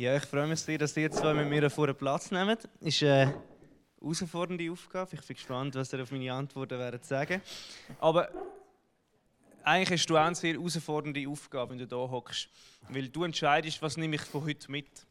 [0.00, 2.66] Ja, ich freue mich sehr, dass ihr zwei mit mir vor Platz nehmt.
[2.80, 3.34] Ist eine
[4.00, 5.10] herausfordernde Aufgabe.
[5.12, 7.42] Ich bin gespannt, was ihr auf meine Antworten werdet sagen.
[7.98, 8.30] Aber
[9.62, 12.48] eigentlich hast du auch eine sehr herausfordernde Aufgabe, wenn du hier hockst.
[12.88, 15.06] Weil du entscheidest, was nehme ich von heute mit.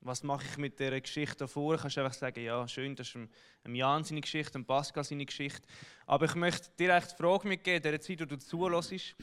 [0.00, 1.76] Was mache ich mit dieser Geschichte davor?
[1.76, 3.16] Du kannst einfach sagen, ja, schön, das ist
[3.62, 5.62] ein Jan seine Geschichte, ein Pascal seine Geschichte.
[6.06, 9.14] Aber ich möchte dir echt die Frage mitgeben, in der Zeit, wo du zulässt,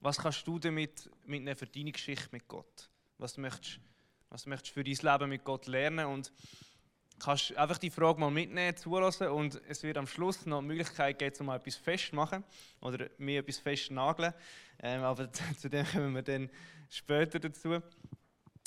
[0.00, 2.88] was kannst du damit mitnehmen für deine Geschichte mit Gott?
[3.18, 3.80] Was möchtest,
[4.30, 6.06] was möchtest du für dein Leben mit Gott lernen?
[6.06, 6.32] Und
[7.18, 11.18] kannst einfach die Frage mal mitnehmen, zulassen und es wird am Schluss noch die Möglichkeit
[11.18, 12.44] geben, um mal etwas festzumachen
[12.80, 14.34] oder mir etwas festnageln.
[14.82, 16.50] Ähm, aber zu dem kommen wir dann
[16.90, 17.80] später dazu.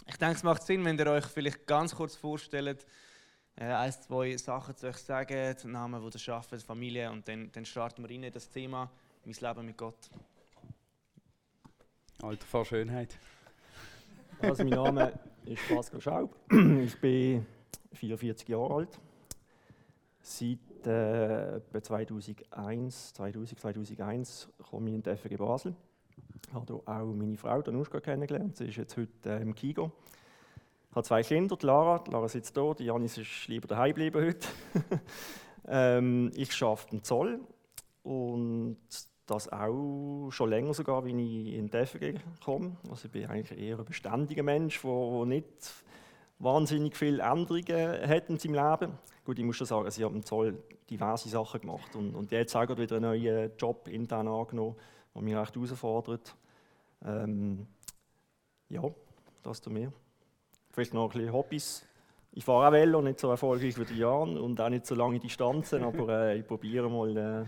[0.08, 2.85] Ich denke, es macht Sinn, wenn ihr euch vielleicht ganz kurz vorstellt,
[3.55, 7.52] äh, ein, zwei Sachen zu euch sagen, den Namen, wo ihr arbeitet, Familie und dann,
[7.52, 8.90] dann starten wir rein in das Thema,
[9.26, 10.10] mein Leben mit Gott.
[12.21, 13.18] Alter vor Schönheit.
[14.41, 16.35] Also mein Name ist Pascal Schaub.
[16.49, 17.45] Ich bin
[17.91, 18.99] 44 Jahre alt.
[20.21, 25.76] Seit äh, 2001, 2000, 2001 komme ich in die FG Basel.
[26.48, 28.55] Ich habe auch meine Frau Danuschka kennengelernt.
[28.55, 29.91] Sie ist jetzt heute äh, im Kigo.
[30.90, 31.99] Ich habe zwei Kinder, die Lara.
[31.99, 34.48] Die Lara sitzt hier, die Janis ist lieber daheim geblieben heute.
[35.68, 37.41] ähm, ich arbeite im Zoll
[38.03, 38.77] und
[39.30, 42.77] das auch schon länger sogar, wie ich in die FG komme.
[42.90, 45.74] Also ich bin eigentlich eher ein beständiger Mensch, der nicht
[46.40, 48.94] wahnsinnig viele Änderungen hat in seinem Leben.
[49.26, 50.58] Gut, ich muss schon sagen, sie haben im Zoll
[50.90, 54.76] diverse Sachen gemacht und, und jetzt auch wieder einen neuen Job intern angenommen,
[55.13, 56.36] der mich recht herausfordert.
[57.05, 57.68] Ähm,
[58.70, 58.84] ja,
[59.43, 59.91] das zu mir.
[60.71, 61.86] Vielleicht noch ein bisschen Hobbys.
[62.32, 65.19] Ich fahre auch Velo, nicht so erfolgreich wie die Jan und auch nicht so lange
[65.19, 67.46] Distanzen, aber äh, ich probiere mal äh,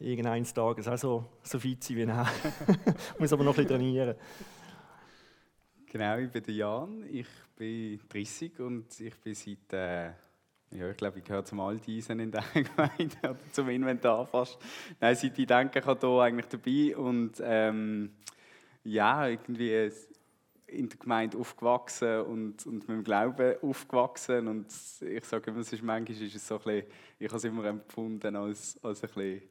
[0.00, 2.26] irgendeines Tages auch so, so fit sein wie er.
[3.18, 4.14] muss aber noch ein bisschen trainieren.
[5.86, 10.06] Genau, ich bin Jan, ich bin 30 und ich bin seit, äh,
[10.70, 14.58] ja, ich glaube, ich gehöre zum Alteisen in der Gemeinde, oder zum Inventar fast.
[15.00, 18.10] Nein, seit ich denke, ich bin hier eigentlich dabei und ähm,
[18.84, 19.90] ja, irgendwie
[20.66, 24.66] in der Gemeinde aufgewachsen und, und mit dem Glauben aufgewachsen und
[25.00, 26.86] ich sage immer, es ist manchmal ist es so ein bisschen,
[27.18, 29.42] ich habe es immer empfunden als, als ein bisschen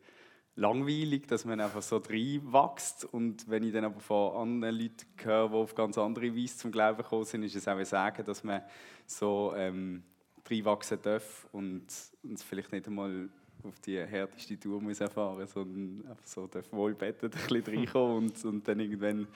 [0.58, 3.06] langweilig, dass man einfach so reinwächst.
[3.06, 6.72] Und wenn ich dann aber von anderen Leuten höre, die auf ganz andere Weise zum
[6.72, 8.62] Glauben gekommen sind, ist es auch Sagen, dass man
[9.06, 10.04] so ähm,
[10.50, 11.86] reinwachsen darf und
[12.24, 13.30] uns vielleicht nicht einmal
[13.64, 18.46] auf die härteste Tour muss erfahren sondern einfach so darf wohlbettet ein bisschen reinkommen und,
[18.46, 19.28] und dann irgendwann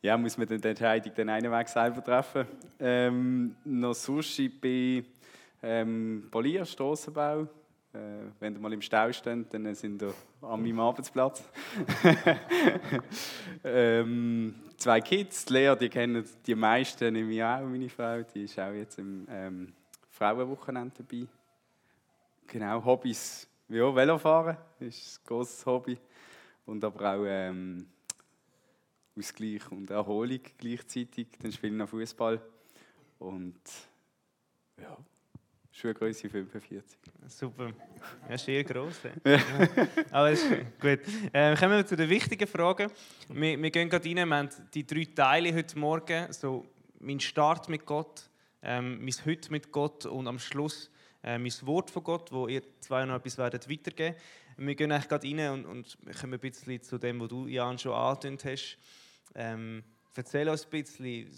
[0.00, 2.46] ja, muss man dann die Entscheidung den einen Weg selber treffen.
[2.78, 5.04] Ähm, noch sonst, ich bin
[5.62, 7.48] ähm, Polier, Strassenbau,
[7.94, 7.98] äh,
[8.40, 11.42] wenn ihr mal im Stau steht, dann sind wir an meinem Arbeitsplatz.
[13.64, 18.72] ähm, zwei Kids, Lea, die kennen die meisten, nehme auch, meine Frau, die ist auch
[18.72, 19.72] jetzt im ähm,
[20.10, 21.26] Frauenwochenende dabei.
[22.46, 25.98] Genau, Hobbys, ja, Velofahren ist ein großes Hobby.
[26.64, 27.86] Und aber auch ähm,
[29.18, 31.28] Ausgleich und Erholung gleichzeitig.
[31.40, 32.40] Dann spiele ich noch Fußball.
[33.18, 33.60] Und
[34.80, 34.96] ja,
[35.78, 36.98] Schuhgröße 45.
[37.28, 37.72] Super.
[38.28, 38.96] Ja, ist eher gross.
[39.24, 39.38] Ja.
[40.10, 40.44] Aber ist
[40.80, 40.98] gut.
[41.32, 42.90] Ähm, kommen wir zu den wichtigen Fragen.
[43.28, 44.28] Wir, wir gehen gerade rein.
[44.28, 46.32] Wir haben die drei Teile heute Morgen.
[46.32, 46.66] So
[46.98, 48.28] mein Start mit Gott,
[48.60, 50.90] ähm, mein Heute mit Gott und am Schluss
[51.22, 54.16] äh, mein Wort von Gott, wo ihr zwei noch etwas werdet weitergeben
[54.56, 57.78] Wir gehen eigentlich gerade rein und, und kommen ein bisschen zu dem, was du, Jan,
[57.78, 58.78] schon angetönt hast.
[59.36, 59.84] Ähm,
[60.16, 61.28] erzähl uns ein bisschen,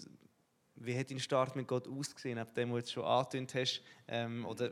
[0.83, 3.81] wie hat dein Start mit Gott ausgesehen, ab dem, was du schon angetönt hast?
[4.07, 4.71] Ähm, oder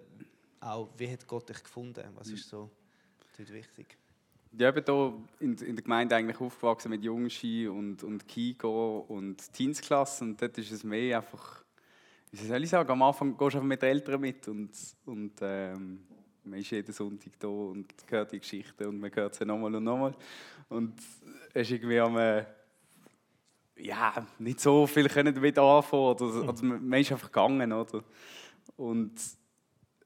[0.59, 2.03] auch, wie hat Gott dich gefunden?
[2.15, 2.69] Was ist so
[3.37, 3.97] dort wichtig?
[4.57, 9.05] Ja, ich bin hier in, in der Gemeinde eigentlich aufgewachsen mit Jungski und, und Kigo
[9.07, 11.63] und Teensklasse und dort ist es mehr einfach,
[12.31, 14.71] wie soll ich sagen, am Anfang gehst du einfach mit den Eltern mit und,
[15.05, 15.99] und ähm,
[16.43, 19.83] man ist jeden Sonntag da und hört die Geschichten und man hört sie nochmal und
[19.83, 20.15] nochmal
[20.69, 20.99] und
[21.53, 22.17] es ist irgendwie am
[23.81, 26.03] ja, nicht so viel können damit anfangen.
[26.03, 27.71] Oder, also man ist einfach gegangen.
[27.71, 28.03] Oder?
[28.75, 29.13] Und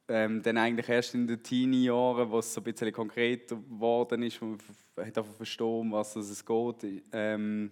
[0.08, 4.42] ähm, dann eigentlich erst in den Teenie-Jahren, wo es so ein bisschen konkreter geworden ist,
[4.42, 4.58] man
[4.98, 7.04] hat verstanden, was es geht.
[7.12, 7.72] Ähm,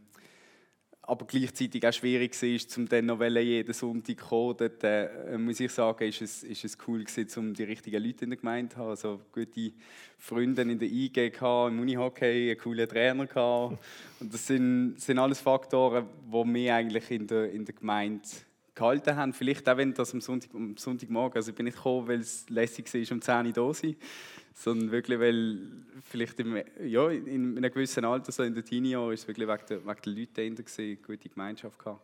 [1.11, 4.55] aber gleichzeitig auch schwierig war, um dann noch jeden Sonntag zu kommen.
[4.57, 8.23] Dort, äh, muss ich sagen, ist es, ist es cool gewesen, um die richtigen Leute
[8.23, 8.89] in der Gemeinde zu haben.
[8.91, 9.73] Also gute
[10.17, 13.77] Freunde in der IG, im Unihockey, einen coolen Trainer gehabt.
[14.21, 18.21] Und das sind, sind alles Faktoren, die mich eigentlich in der, in der Gemeinde
[18.81, 19.33] gehalten haben.
[19.33, 22.49] Vielleicht auch, wenn das am, Sonntag, am Sonntagmorgen, also ich bin nicht gekommen, weil es
[22.49, 23.95] lässig war, um 10 Uhr da sein
[24.53, 25.59] sondern wirklich, weil
[26.09, 29.65] vielleicht im, ja, in einem gewissen Alter, so in den Teenie-Jahren, ist es wirklich wegen
[29.69, 32.01] der, wegen der Leute dahinter gewesen, gute Gemeinschaft gehabt.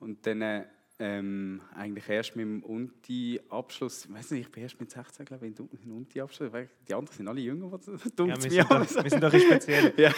[0.00, 0.64] Und dann äh,
[0.98, 5.48] ähm, eigentlich erst mit dem Unti-Abschluss, ich weiß nicht, ich bin erst mit 16, glaube
[5.48, 6.52] ich, in Unti-Abschluss,
[6.88, 7.86] die anderen sind alle jünger, was
[8.18, 9.92] ja, wir, sind doch, wir sind doch speziell.
[9.96, 10.12] ja.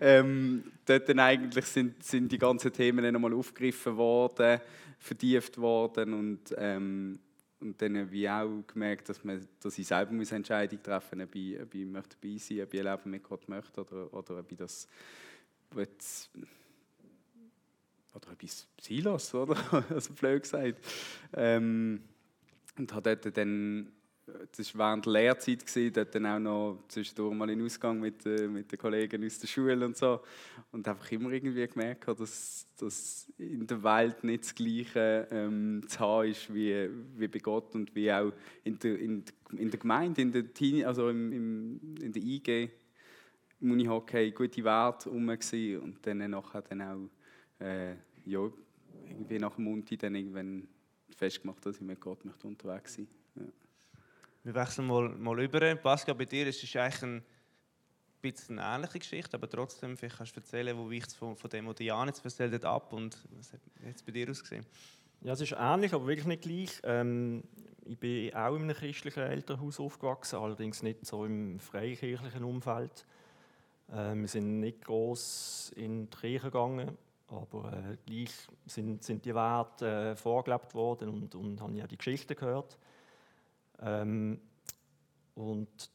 [0.00, 4.60] ähm, dort dann eigentlich sind, sind die ganzen Themen dann nochmal aufgegriffen worden,
[4.98, 7.18] vertieft worden und, ähm,
[7.60, 11.34] und dann wie auch gemerkt, dass, man, dass ich selber muss Entscheidung treffen muss, ob
[11.34, 14.14] ich, ob ich möchte dabei sein möchte, ob ich ein Leben mit Gott möchte oder,
[14.14, 14.88] oder ob ich das
[18.18, 19.56] oder etwas Silos, oder?
[19.90, 20.78] also blöd gesagt.
[21.34, 22.00] Ähm,
[22.76, 23.92] und habe dort dann,
[24.56, 28.46] das war während der Lehrzeit, dort dann auch noch zwischendurch mal in Ausgang mit, äh,
[28.46, 30.20] mit den Kollegen aus der Schule und so.
[30.70, 35.98] Und einfach immer irgendwie gemerkt, dass, dass in der Welt nicht das Gleiche ähm, zu
[35.98, 38.32] haben ist wie, wie bei Gott und wie auch
[38.64, 39.24] in der, in,
[39.56, 42.70] in der Gemeinde, in der, Teenie, also im, im, in der IG,
[43.60, 47.08] im Unihockey, gute Werte rum und dann nachher dann auch
[47.58, 47.94] äh,
[48.28, 48.48] ja,
[49.08, 50.68] irgendwie nach dem Munti dann irgendwann
[51.16, 53.42] festgemacht, dass ich mit Gott möchte unterwegs sein ja.
[54.44, 55.74] Wir wechseln mal, mal über.
[55.76, 57.24] Pascal, bei dir ist es eigentlich ein
[58.20, 61.50] bisschen eine ähnliche Geschichte, aber trotzdem, vielleicht kannst du erzählen, wo weicht es von, von
[61.50, 63.60] dem, was Jan jetzt erzählt hat, ab und was hat
[63.94, 64.64] es bei dir ausgesehen?
[65.20, 66.80] Ja, es ist ähnlich, aber wirklich nicht gleich.
[66.84, 67.42] Ähm,
[67.84, 73.06] ich bin auch in einem christlichen Elternhaus aufgewachsen, allerdings nicht so im freikirchlichen Umfeld.
[73.90, 76.96] Ähm, wir sind nicht groß in die Kirche gegangen.
[77.28, 78.30] Aber äh, gleich
[78.66, 82.78] sind, sind die Werte äh, vorgelebt worden und, und haben ja die Geschichte gehört.
[83.80, 84.40] Ähm,
[85.34, 85.90] und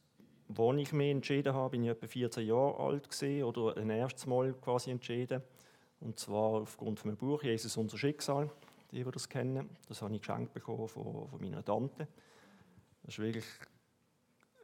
[0.56, 4.26] als ich mich entschieden habe, bin ich etwa 14 Jahre alt gewesen, oder ein erstes
[4.26, 5.42] Mal quasi entschieden.
[6.00, 8.50] Und zwar aufgrund von meinem Buch «Jesus, unser Schicksal»,
[8.92, 9.70] die wir das kennen.
[9.88, 12.06] Das habe ich geschenkt bekommen von, von meiner Tante.
[13.02, 13.44] Das ist wirklich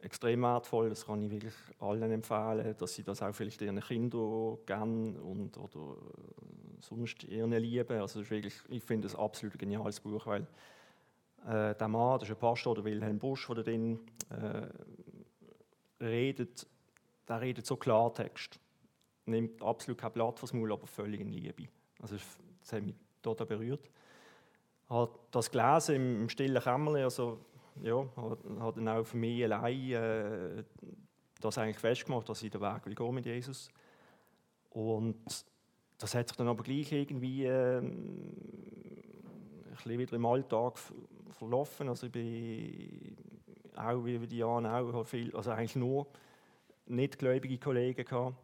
[0.03, 0.89] extrem wertvoll.
[0.89, 5.57] Das kann ich wirklich allen empfehlen, dass sie das auch vielleicht ihren Kindern gerne und
[5.57, 7.99] oder äh, sonst ihren lieben.
[7.99, 10.47] Also wirklich, ich finde es absolut geniales Buch, weil
[11.45, 13.99] äh, der Mann, das ist ein Pastor, der Wilhelm Busch, der drin
[14.29, 16.67] äh, redet,
[17.27, 18.59] der redet so Klartext.
[19.25, 21.67] Nimmt absolut kein Blatt fürs Maul, aber völlig in Liebe.
[22.01, 22.15] Also
[22.59, 23.89] das hat mich total berührt.
[24.89, 27.39] Hat das gelesen im, im stillen Kämmerlein, also
[27.81, 28.05] ja,
[28.59, 30.63] hat dann auch für mich allein äh,
[31.39, 33.69] das eigentlich festgemacht, dass ich den Weg will gehen mit Jesus.
[34.69, 35.45] Und
[35.97, 40.79] das hat sich dann aber gleich irgendwie äh, ein bisschen wieder im Alltag
[41.37, 41.89] verlaufen.
[41.89, 43.17] Also ich bin
[43.75, 46.07] auch wie die Jan auch viel, also eigentlich nur
[46.87, 48.35] nicht gläubige Kollegen gehabt.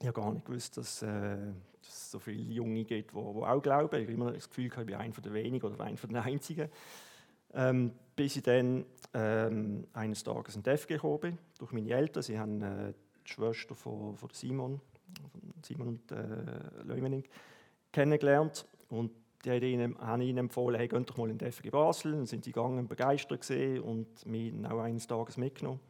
[0.00, 1.36] Ich habe gar nicht gewusst, dass, äh,
[1.80, 3.96] dass es so viele Junge gibt, die, die auch glauben.
[3.96, 6.68] Ich habe immer das Gefühl, ich bin einer der wenigen oder einer der einzigen.
[7.54, 8.84] Ähm, bis ich dann
[9.14, 12.22] ähm, eines Tages in DEF gekommen bin, durch meine Eltern.
[12.22, 12.92] Sie haben äh,
[13.26, 14.80] die Schwester von, von Simon,
[15.30, 17.24] von Simon und äh, Leumening,
[17.90, 18.66] kennengelernt.
[18.88, 19.10] Und
[19.44, 22.12] die haben ihnen, haben ihnen empfohlen, hey, geht doch mal in DEFG Basel.
[22.12, 25.80] Dann sind sie gegangen, begeistert gesehen und mich auch eines Tages mitgenommen.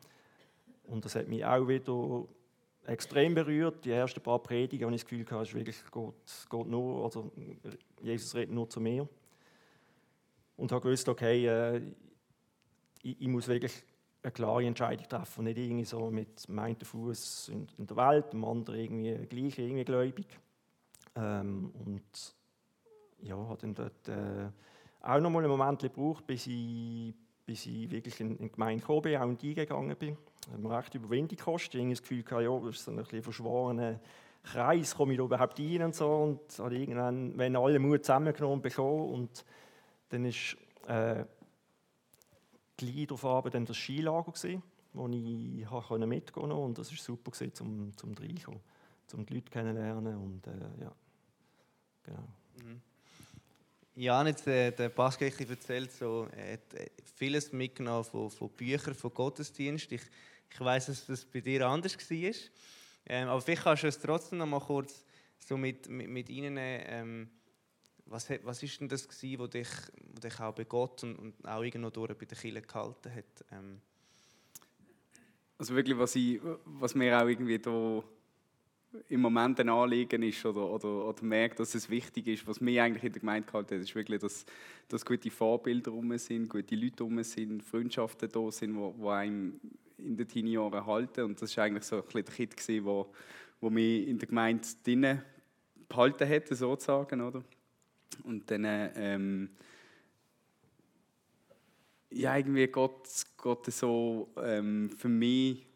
[0.84, 2.24] Und das hat mich auch wieder
[2.86, 3.84] extrem berührt.
[3.84, 6.14] Die ersten paar Predigen habe ich das Gefühl, ist wirklich Gott,
[6.48, 7.30] Gott nur, also
[8.00, 9.08] Jesus redet nur zu mir
[10.62, 11.82] und habe gewusst, okay, äh,
[13.02, 13.72] ich, ich, muss wirklich
[14.22, 18.44] eine klare Entscheidung treffen, nicht irgendwie so mit meinem Fuß in, in, der Welt, dem
[18.44, 20.26] anderen irgendwie gleich irgendwie gläubig.
[21.16, 22.36] Ähm, und
[23.22, 24.50] ja, habe dann dort äh,
[25.00, 27.12] auch noch einen Moment gebraucht, bis ich,
[27.44, 30.16] bis ich wirklich in, in die Gemeinde gekommen bin, auch in die gegangen bin.
[30.42, 31.74] Das hat mir recht Überwindung gekostet.
[31.74, 33.98] Ich habe das Gefühl, ja, das ist ein bisschen verschworener
[34.44, 36.08] Kreis, komme ich da überhaupt rein und so.
[36.08, 39.44] Und habe irgendwann, wenn alle Mut zusammengenommen bekommen und
[40.12, 40.56] dann war
[40.88, 41.24] äh,
[42.76, 43.06] gleich
[43.50, 45.66] dann das Skilager, gewesen, wo ich
[46.06, 46.54] mitgehen konnte.
[46.54, 48.60] Und das war super, gewesen, zum, zum reinkommen,
[49.14, 50.16] um die Leute kennenzulernen.
[50.16, 50.92] Und, äh, ja,
[52.02, 52.28] genau.
[52.62, 52.80] Mhm.
[53.94, 59.12] Ja, jetzt, äh, der Pascal erzählt, so, hat äh, vieles mitgenommen von, von Büchern, von
[59.12, 59.92] Gottesdienst.
[59.92, 60.02] Ich,
[60.50, 62.32] ich weiß, dass das bei dir anders war.
[63.06, 65.04] Ähm, aber vielleicht kannst du es trotzdem noch mal kurz
[65.38, 67.30] so mit, mit, mit Ihnen ähm,
[68.12, 69.68] was, was ist denn das gewesen, was dich,
[70.12, 73.44] was dich auch bei Gott und, und auch irgendwo durch bei den Kindern gehalten hat?
[73.50, 73.80] Ähm.
[75.58, 78.02] Also wirklich, was, ich, was mir auch irgendwie da
[79.08, 82.82] im Moment ein Anliegen ist oder, oder, oder merkt, dass es wichtig ist, was mir
[82.82, 84.44] eigentlich in der Gemeinde gehalten hat, ist wirklich, dass,
[84.88, 89.60] dass gute Vorbilder rum sind, gute Leute rum sind, Freundschaften da sind, die, die einem
[89.98, 91.24] in den Teenie-Jahren halten.
[91.24, 93.12] Und das war eigentlich so ein bisschen der Kit, der wo,
[93.60, 95.22] wo mich in der Gemeinde drinnen
[95.88, 97.20] behalten hat, sozusagen.
[97.20, 97.42] Oder?
[98.24, 99.50] Und dann, ähm,
[102.10, 105.66] ja, irgendwie Gott, Gott so ähm, für mich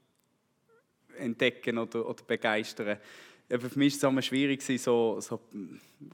[1.19, 2.99] entdecken oder, oder begeistern.
[3.49, 5.41] für mich war es immer schwierig, so, so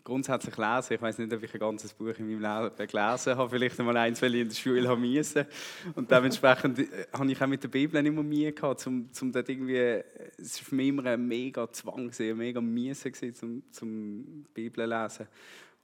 [0.04, 0.94] grundsätzlich lesen.
[0.94, 3.50] Ich weiß nicht, ob ich ein ganzes Buch in meinem Leben gelesen habe.
[3.50, 5.46] Vielleicht einmal eins, weil ich in der Schule haben musste.
[5.94, 9.32] Und dementsprechend äh, habe ich auch mit der Bibel nicht mehr Mühe gehabt, um, um
[9.32, 10.02] dort irgendwie...
[10.38, 13.10] Es war für mich immer ein mega Zwang, ein mega Miese,
[13.42, 15.26] um, zum Bibel lesen.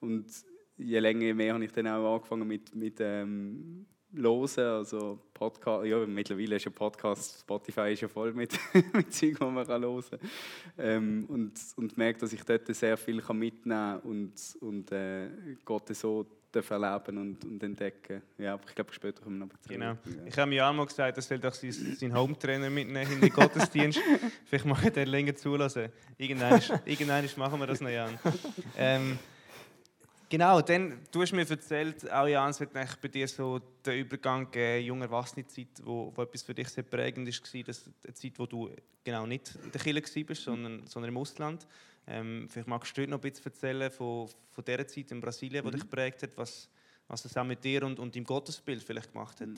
[0.00, 0.26] Und
[0.76, 5.86] je länger, je mehr habe ich dann auch angefangen mit, mit ähm, hören, also Podcast,
[5.86, 8.58] ja, mittlerweile ist ja Podcast, Spotify ist ja voll mit,
[8.92, 10.20] mit Zeug, die man kann hören kann.
[10.78, 15.28] Ähm, und, und merke, dass ich dort sehr viel kann mitnehmen kann und, und äh,
[15.64, 16.26] Gott so
[16.70, 18.22] erleben und, und entdecken.
[18.38, 19.68] Ja, aber ich glaube, später kommen wir noch dazu.
[19.68, 19.96] Genau.
[20.26, 23.32] Ich habe mir auch mal gesagt, er soll doch seinen, seinen Home-Trainer mitnehmen in den
[23.32, 24.00] Gottesdienst.
[24.46, 25.90] Vielleicht mache ich den länger zulassen.
[26.16, 28.18] Irgendwann, irgendwann machen wir das noch, Jan.
[28.76, 29.18] Ähm,
[30.30, 34.78] Genau, dann du hast mir erzählt, auch Jans, wird bei dir so der Übergang äh,
[34.78, 38.70] junge Erwachsene-Zeit, wo, wo etwas für dich sehr prägend war, das eine Zeit, wo du
[39.02, 41.66] genau nicht in der Kirche warst, sondern, sondern im Ausland.
[42.06, 45.68] Ähm, vielleicht magst du noch ein bisschen erzählen von, von dieser Zeit in Brasilien, die
[45.68, 45.72] mhm.
[45.72, 46.68] dich geprägt hat, was,
[47.06, 49.48] was das auch mit dir und, und deinem Gottesbild vielleicht gemacht hat.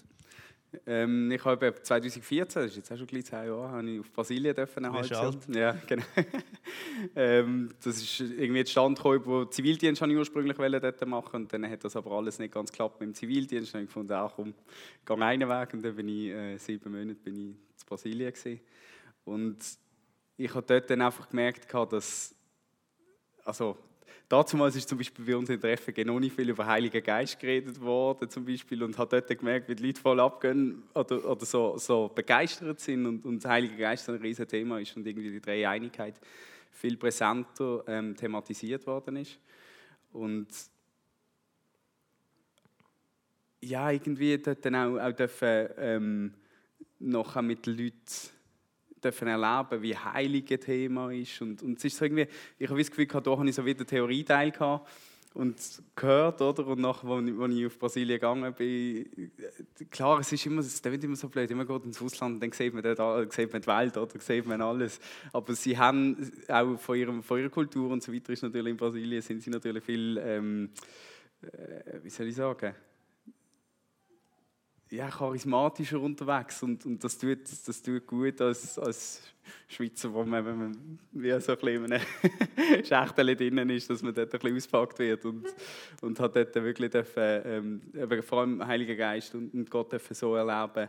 [0.87, 4.13] Ähm, ich habe 2014, das ist jetzt auch schon gleich zehn Jahre, habe ich auf
[4.13, 4.85] Brasilien dürfen
[5.55, 6.05] Ja, genau.
[7.17, 11.83] ähm, das ist irgendwie Stand gekommen, wo Zivildienst ich ursprünglich dort machen und dann hat
[11.83, 13.75] das aber alles nicht ganz geklappt mit dem Zivildienst.
[13.75, 14.55] Dann habe ich gefunden, ach komm,
[15.05, 18.61] gehe einen Weg und dann bin ich äh, sieben Monate bin ich in Brasilien gewesen.
[19.25, 19.59] Und
[20.37, 22.35] ich habe dort dann einfach gemerkt, dass
[23.45, 23.77] also
[24.31, 27.81] Damals ist zum Beispiel bei uns in Treffen noch nicht viel über Heiligen Geist geredet
[27.81, 31.77] worden zum Beispiel und habe dort gemerkt, wie die Leute voll abgehen oder, oder so,
[31.79, 35.41] so begeistert sind und, und der Heilige Geist ein riesiges Thema ist und irgendwie die
[35.41, 36.15] Dreieinigkeit
[36.71, 39.37] viel präsenter ähm, thematisiert worden ist.
[40.13, 40.47] Und
[43.63, 46.35] ja, irgendwie dort dann auch, auch dürfen, ähm,
[47.01, 48.31] noch mit den Leuten
[49.03, 51.41] dürfen erleben, wie heilig ein Thema ist.
[51.41, 52.27] Und, und es ist so irgendwie,
[52.59, 54.89] ich habe das Gefühl, da habe ich so wieder Theorieteil gehabt
[55.33, 55.57] und
[55.95, 56.67] gehört, oder?
[56.67, 59.31] Und nachher, als ich, auf Brasilien gegangen bin,
[59.91, 62.75] klar, es ist immer, es wird immer so blöd, immer geht ins Ausland, dann sieht
[62.75, 64.99] man, dort, sieht man die Welt, oder sieht man alles.
[65.33, 68.77] Aber sie haben auch von, ihrem, von ihrer Kultur und so weiter, ist natürlich in
[68.77, 70.71] Brasilien, sind sie natürlich viel, ähm,
[71.43, 72.75] äh, wie soll ich sagen,
[74.91, 79.23] ja, charismatischer unterwegs und, und das, tut, das tut gut als, als
[79.69, 82.03] Schweizer, wo man, wenn man wie so ein in einem
[82.85, 85.47] Schächtel drinnen ist, dass man dort ein bisschen ausgepackt wird und,
[86.03, 90.35] und hat dort wirklich dürfen, ähm, vor allem Heiliger Geist und, und Gott dürfen so
[90.35, 90.89] erleben,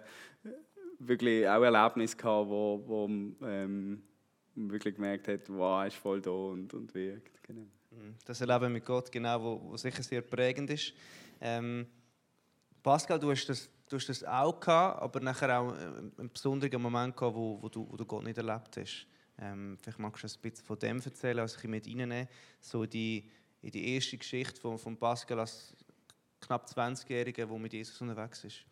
[1.00, 4.02] wirklich auch Erlebnisse gehabt, wo, wo ähm,
[4.56, 7.44] man wirklich gemerkt hat, wow, er ist voll da und, und wirkt.
[7.44, 7.62] Genau.
[7.92, 8.16] Mhm.
[8.26, 10.94] Das Erleben mit Gott, genau, wo, wo sicher sehr prägend ist.
[11.40, 11.86] Ähm,
[12.84, 17.16] Pascal, du hast das du hast das auch gehabt, aber nachher auch einen besonderen Moment
[17.16, 19.06] gehabt, wo, wo, du, wo du Gott nicht erlebt hast.
[19.38, 22.28] Ähm, vielleicht magst du ein bisschen von dem erzählen, also ich mit reinnehmen,
[22.60, 23.30] so die,
[23.62, 25.76] in die erste Geschichte von, von Pascal als
[26.40, 28.66] knapp 20-Jähriger, der mit Jesus unterwegs ist.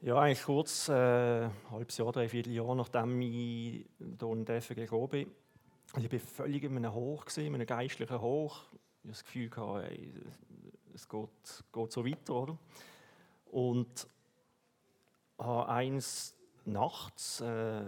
[0.00, 4.74] Ja, eigentlich kurz, äh, ein halbes Jahr, dreiviertel Jahr, nachdem ich hier in den FG
[4.74, 5.30] gekommen bin.
[5.92, 8.62] Also ich war völlig in einem Hoch, in einem geistlichen Hoch.
[9.02, 9.50] Ich hatte das Gefühl,
[9.82, 10.12] ey,
[10.94, 12.58] es geht, geht so weiter, oder?
[13.50, 14.08] Und
[15.38, 17.82] habe eines nachts äh,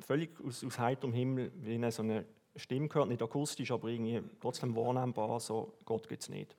[0.00, 2.24] völlig aus, aus heiterem Himmel wie so eine
[2.56, 6.56] Stimme gehört, nicht akustisch, aber irgendwie trotzdem wahrnehmbar, so Gott gibt es nicht.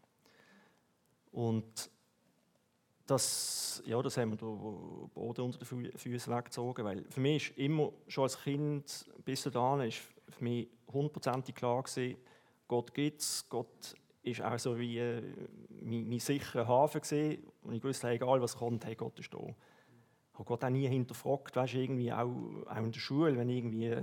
[1.32, 1.90] Und
[3.08, 7.58] das, ja, das haben wir den Boden unter den Füßen weggezogen, weil für mich ist
[7.58, 12.18] immer, schon als Kind bis dahin, ist für mich hundertprozentig klar gewesen,
[12.68, 13.96] Gott gibt es, Gott
[14.28, 15.22] ist auch so wie äh,
[15.82, 19.40] mein, mein sicherer Hafen gesehen und ich wusste, egal was kommt, hey, Gott ist da.
[19.40, 22.30] Ich habe Gott auch nie hinterfragt, weißt, irgendwie auch,
[22.68, 23.96] auch in der Schule, wenn irgendwie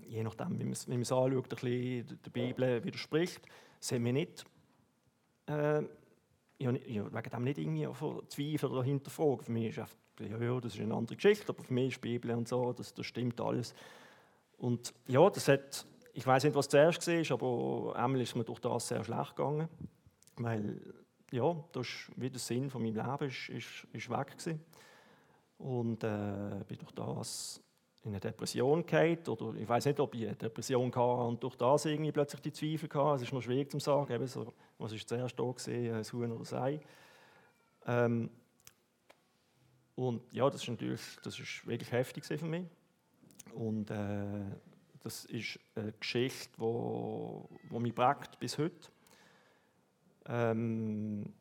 [0.00, 3.42] je nachdem, wie man es anschaut, ein bisschen der Bibel widerspricht,
[3.78, 4.44] sehen wir nicht,
[5.46, 5.82] äh,
[6.58, 7.86] ich habe wegen dem nicht irgendwie
[8.28, 9.44] Zweifel oder hinterfragen.
[9.44, 12.00] Für mich ist einfach ja, ja, das ist eine andere Geschichte, aber für mich ist
[12.00, 13.74] Bibel und so, das, das stimmt alles.
[14.58, 18.60] Und ja, das hat, ich weiß nicht, was zuerst war, aber einmal ist mir durch
[18.60, 19.68] das sehr schlecht gegangen,
[20.36, 20.80] weil
[21.30, 24.60] ja, das ist, wie der Sinn von meinem Leben ist, ist, ist weg gewesen.
[25.58, 27.62] Und äh, bin durch das
[28.02, 31.56] in eine Depression gehabt, oder ich weiß nicht, ob ich eine Depression hatte und durch
[31.56, 33.16] das irgendwie plötzlich die Zweifel hatte.
[33.16, 36.32] Es ist noch schwierig zu sagen, eben so, was ist zuerst da gewesen, ein Huhn
[36.32, 36.80] oder Sei.
[37.86, 38.30] Ähm,
[39.96, 42.64] und ja, das ist natürlich das ist wirklich heftig für mich.
[43.54, 44.44] Und äh,
[45.00, 48.90] das ist eine Geschichte, die wo, wo mich prägt bis heute.
[50.26, 51.32] Ähm,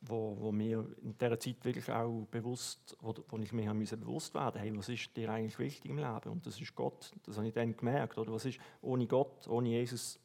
[0.00, 4.60] wo, wo mir in dieser Zeit wirklich auch bewusst, wo, wo ich mir bewusst werden
[4.60, 6.30] hey, was ist dir eigentlich wichtig im Leben?
[6.30, 8.18] Und das ist Gott, das habe ich dann gemerkt.
[8.18, 10.18] Oder was ist, ohne Gott, ohne Jesus,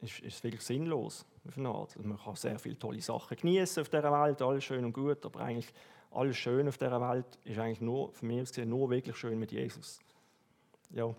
[0.00, 1.26] ist, ist es wirklich sinnlos.
[1.46, 1.96] Auf eine Art.
[1.96, 5.24] Also man kann sehr viele tolle Sachen genießen auf dieser Welt, alles schön und gut,
[5.24, 5.72] aber eigentlich
[6.10, 9.52] alles schön auf dieser Welt ist eigentlich nur, für mich gesehen, nur wirklich schön mit
[9.52, 10.00] Jesus.
[10.90, 11.14] Ja,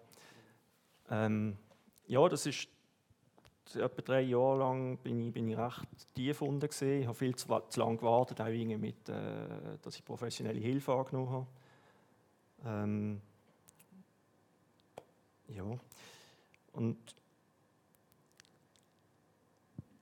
[1.09, 1.57] ähm,
[2.07, 2.67] ja das ist
[3.75, 6.65] etwa drei Jahre lang bin ich, bin ich recht tief unten.
[6.65, 11.29] Ich habe viel zu, zu lange gewartet, auch mit, äh, dass ich professionelle Hilfe angenommen
[11.29, 11.47] habe.
[12.65, 13.21] Ähm,
[15.49, 15.65] ja.
[16.73, 16.97] Und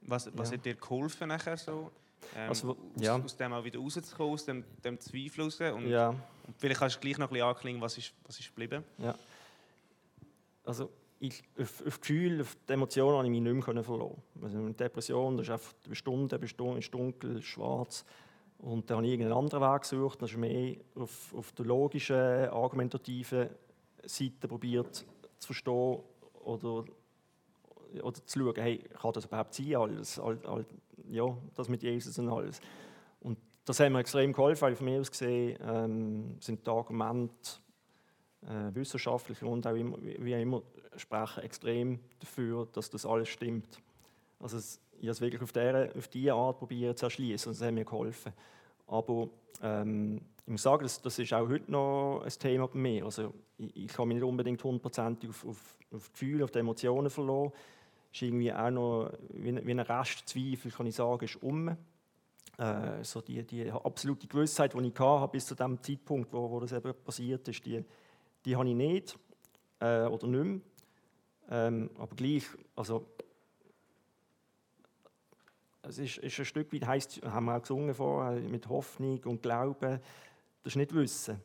[0.08, 0.58] was, was ja.
[0.58, 1.92] hat dir geholfen nachher so?
[2.36, 3.16] Ähm, also, aus, ja.
[3.16, 5.60] aus dem auch wieder rauszukommen, aus dem, dem Zweifel raus?
[5.62, 6.10] Und, ja.
[6.10, 8.84] und vielleicht kannst du gleich noch ein bisschen anklingen, was ist, was ist geblieben?
[8.98, 9.16] Ja.
[10.64, 14.22] Also ich, auf, auf Gefühl, auf die Emotionen habe ich mich nicht mehr verloren.
[14.42, 18.06] Also eine Depression, das ist einfach eine Stunde, eine Stunde ist dunkel, schwarz.
[18.60, 20.22] Und dann habe ich irgendeinen anderen Weg gesucht.
[20.22, 23.50] Das ist mehr auf, auf der logischen, argumentativen
[24.04, 25.06] Seite probiert
[25.40, 26.00] zu verstehen
[26.44, 26.86] oder,
[28.02, 30.66] oder zu schauen, hey, kann das überhaupt sein, alles, all, all,
[31.10, 32.60] ja, das mit Jesus und alles.
[33.22, 37.34] Und das hat mir extrem geholfen, weil von mir aus gesehen ähm, sind die Argumente
[38.44, 40.62] äh, wissenschaftlich und auch immer, wie immer
[40.96, 43.82] sprechen extrem dafür, dass das alles stimmt.
[44.40, 47.60] Also es, ich habe es wirklich auf, der, auf diese Art probiert zu erschließen und
[47.60, 48.34] das hat mir geholfen.
[48.88, 49.30] Aber
[49.62, 53.06] ähm, ich muss sagen, das, das ist auch heute noch ein Thema bei mir.
[53.06, 57.10] Also ich, ich kann mich nicht unbedingt hundertprozentig auf, auf, auf Gefühle, auf die Emotionen
[57.10, 57.52] verlassen.
[58.12, 61.76] Ist irgendwie auch noch wie, wie ein Restzweifel, kann ich sagen, ist um.
[62.58, 66.60] Äh, so die, die absolute Gewissheit, die ich hatte bis zu dem Zeitpunkt, wo, wo
[66.60, 67.84] das eben passiert ist, die,
[68.46, 69.20] die habe ich nicht
[69.80, 70.62] äh, oder nicht mehr.
[71.50, 72.46] Ähm, aber gleich,
[72.76, 73.06] also
[75.84, 79.42] es ist, ist ein Stück weit, heisst, haben wir auch gesungen vorher, mit Hoffnung und
[79.42, 80.00] Glauben,
[80.64, 81.40] das ist nicht Wissen.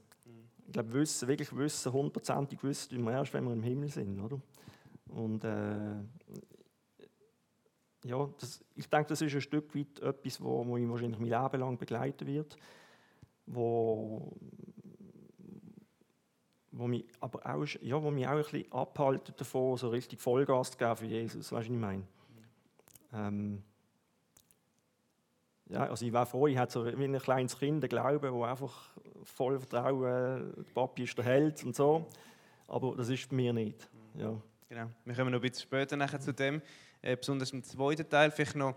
[0.67, 4.19] Ich glaube, Wissen, wirklich Wissen, hundertprozentig Wissen, tun wir erst, wenn wir im Himmel sind,
[4.21, 4.41] oder?
[5.15, 5.95] Und äh,
[8.05, 11.61] ja, das, ich denke, das ist ein Stück weit etwas, wo, mich wahrscheinlich mein Leben
[11.61, 12.57] lang begleiten wird,
[13.47, 14.37] wo
[16.75, 20.71] wo mich aber auch, ja, wo mich auch ein bisschen abhalten davon, so richtig Vollgas
[20.71, 22.03] zu geben für Jesus, weißt du, was ich meine?
[23.13, 23.63] Ähm,
[25.69, 28.45] ja, also ich war froh, ich hatte so wie ein kleines Kind einen Glauben, wo
[28.45, 28.91] einfach
[29.23, 32.07] voll Vertrauen, der Papi ist der Held und so,
[32.67, 33.89] aber das ist bei mir nicht.
[34.15, 34.41] Ja.
[34.73, 36.63] Genau, wir kommen noch ein bisschen später nachher zu dem,
[37.03, 38.75] äh, besonders im zweiten Teil, vielleicht noch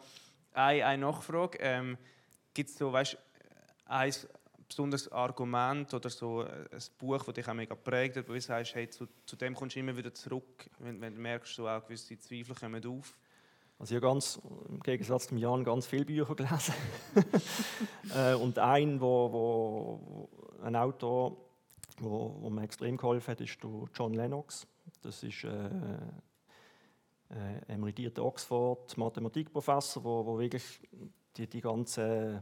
[0.51, 1.57] eine, eine Nachfrage.
[1.61, 1.97] Ähm,
[2.53, 4.27] Gibt es so, weißt du,
[4.67, 8.75] besonderes Argument oder so äh, ein Buch, das dich auch mega prägt, wo du sagst,
[8.75, 11.85] hey, zu, zu, dem kommst du immer wieder zurück, wenn, wenn du merkst, so auch
[11.85, 13.17] gewisse Zweifel kommen auf?
[13.79, 16.73] Also ich habe ganz, im Gegensatz zum Jan ganz viele Bücher gelesen.
[18.13, 20.29] äh, und ein, wo, wo,
[20.61, 21.37] ein Autor,
[21.99, 23.57] wo, wo mir extrem geholfen hat, ist
[23.93, 24.67] John Lennox.
[25.05, 25.69] Das ist äh,
[27.29, 30.79] äh, emeritierter Oxford-Mathematikprofessor, wo, wo wirklich
[31.37, 32.41] die, die ganze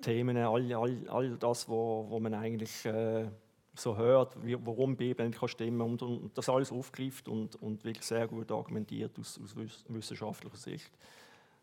[0.00, 3.28] Themen, all, all, all das, wo, wo man eigentlich äh,
[3.74, 8.06] so hört, wie, warum Bibel nicht stimmen und, und, das alles aufgreift und, und wirklich
[8.06, 9.54] sehr gut argumentiert aus, aus
[9.88, 10.90] wissenschaftlicher Sicht.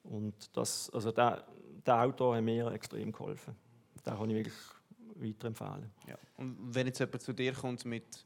[0.03, 1.45] Und das, also der,
[1.83, 3.55] der Autor hat mir extrem geholfen.
[4.05, 4.55] Den kann ich wirklich
[5.15, 5.89] weiterempfehlen.
[6.07, 6.15] Ja.
[6.37, 8.25] Und wenn jetzt jemand zu dir kommt mit,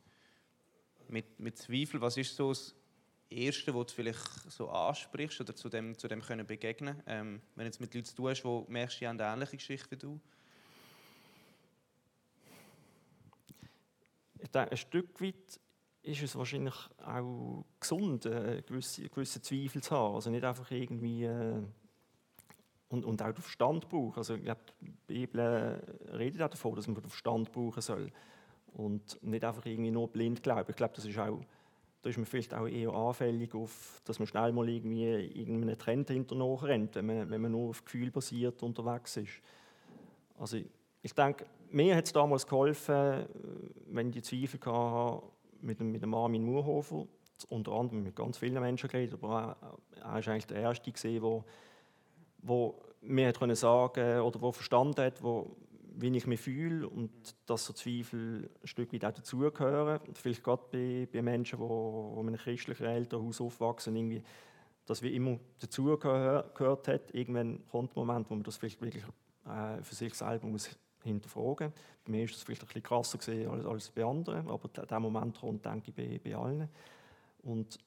[1.09, 2.75] mit, mit Zweifel, was ist so das
[3.29, 7.65] Erste, was du vielleicht so ansprichst oder zu dem, zu dem können begegnen ähm, Wenn
[7.65, 9.97] du jetzt mit Leuten zu tun hast, die merkst, die haben eine ähnliche Geschichte wie
[9.97, 10.19] du?
[14.39, 15.59] Ich denke, ein Stück weit
[16.01, 20.15] ist es wahrscheinlich auch gesund, äh, gewisse, gewisse Zweifel zu haben.
[20.15, 21.25] Also nicht einfach irgendwie...
[21.25, 21.61] Äh,
[22.89, 24.17] und, und auch den Verstand brauchen.
[24.17, 28.11] Also ich glaube, die Bibel äh, redet auch davon, dass man den Verstand brauchen soll.
[28.73, 30.69] Und nicht einfach irgendwie nur blind glauben.
[30.69, 31.39] Ich glaube, das ist auch
[32.01, 36.09] da ist man vielleicht auch eher anfällig auf, dass man schnell mal irgendwie irgendeinen Trend
[36.09, 39.41] hinterher rennt, wenn man, wenn man nur auf Gefühl basiert unterwegs ist.
[40.37, 40.65] Also ich,
[41.01, 43.25] ich denke, mir hat es damals geholfen,
[43.87, 45.23] wenn ich die Zweifel hatte,
[45.61, 47.05] mit, mit dem Armin Murhofer,
[47.49, 49.57] unter anderem mit ganz vielen Menschen geredet, aber
[49.97, 51.43] er war eigentlich der Erste, der
[52.41, 55.55] wo mir hat können sagen oder wo verstanden hat, wo,
[56.01, 57.11] wie ich mich fühle und
[57.45, 59.99] dass so Zweifel ein Stück weit auch dazugehören.
[60.13, 64.23] Vielleicht gerade bei, bei Menschen, die, in einem christlichen Elternhaus aufwachsen, irgendwie,
[64.85, 67.13] dass wir immer dazugehört hat.
[67.13, 69.03] Irgendwann kommt ein Moment, wo man das vielleicht wirklich
[69.45, 70.69] äh, für sich selber muss
[71.03, 71.79] hinterfragen muss.
[72.05, 73.19] Bei mir ist das vielleicht ein bisschen krasser
[73.51, 76.69] als, als bei anderen, aber der Moment kommt, denke ich, bei, bei allen.
[77.43, 77.77] Und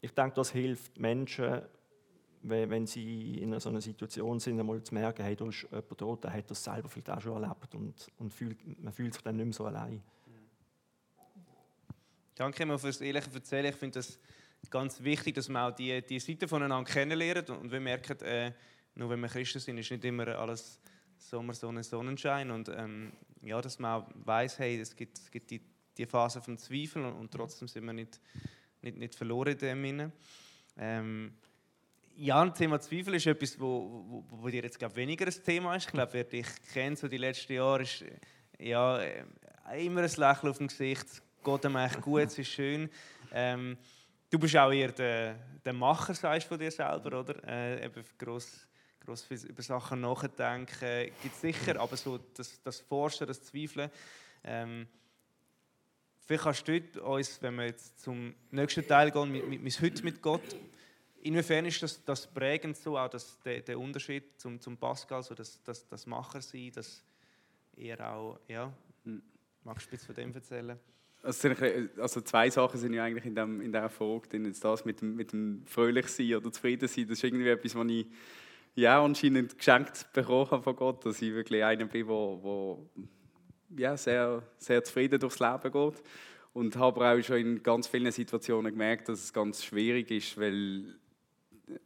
[0.00, 1.62] ich denke, das hilft Menschen,
[2.42, 6.16] wenn, sie in so einer Situation sind, einmal zu merken, hey, da ist jemand da,
[6.16, 9.36] der hat das selber vielleicht auch schon erlebt und, und fühlt, man fühlt sich dann
[9.36, 10.02] nicht mehr so allein.
[12.34, 13.66] Danke immer fürs ehrliche Erzählen.
[13.66, 14.18] Ich finde das
[14.70, 18.52] ganz wichtig, dass man auch die, die Seite voneinander kennenlernt und wir merken, äh,
[18.94, 20.80] nur wenn wir Christen sind, ist nicht immer alles
[21.16, 25.50] Sommer, Sonne, Sonnenschein und ähm, ja, dass man auch weiß, hey, es gibt, es gibt
[25.50, 25.60] die,
[25.96, 28.20] die Phase vom Zweifel und, und, trotzdem sind wir nicht,
[28.82, 30.12] nicht, nicht verloren in dem
[30.76, 31.32] ähm,
[32.20, 35.76] ja, das Thema Zweifel ist etwas, wo, wo, wo dir jetzt glaub, weniger ein Thema
[35.76, 35.86] ist.
[35.86, 38.04] Ich glaube, wer dich kennt, so die letzten Jahre, ist
[38.58, 39.24] ja, äh,
[39.76, 41.06] immer ein Lächeln auf dem Gesicht.
[41.44, 42.90] Gott ihm echt gut, es ist schön.
[43.32, 43.78] Ähm,
[44.28, 47.36] du bist auch eher der, der Macher, sagst von dir selber, oder?
[47.46, 48.66] Äh, eben gross,
[49.04, 53.90] gross über Sachen nachdenken gibt es sicher, aber so das, das Forschen, das Zweifeln.
[54.42, 54.88] Ähm,
[56.26, 60.02] vielleicht kannst du uns, wenn wir jetzt zum nächsten Teil gehen, mit, mit, mit heute
[60.02, 60.56] mit Gott,
[61.22, 65.34] inwiefern ist das, das prägend so, auch das, der, der Unterschied zum, zum Pascal, so
[65.34, 67.02] das, das, das Macher sein, dass
[67.76, 68.72] er auch, ja,
[69.04, 69.22] hm.
[69.64, 70.78] magst du ein von dem erzählen?
[71.22, 71.48] Also,
[71.98, 74.54] also, zwei Sachen sind ja eigentlich in, dem, in dieser Frage drin.
[74.60, 77.88] Das mit dem, mit dem fröhlich sein oder zufrieden sein, das ist irgendwie etwas, was
[77.88, 78.06] ich
[78.76, 82.78] ja, anscheinend geschenkt bekommen habe von Gott, dass ich wirklich einer bin, der, der
[83.76, 86.02] ja, sehr, sehr zufrieden durchs Leben geht.
[86.52, 90.96] Und habe auch schon in ganz vielen Situationen gemerkt, dass es ganz schwierig ist, weil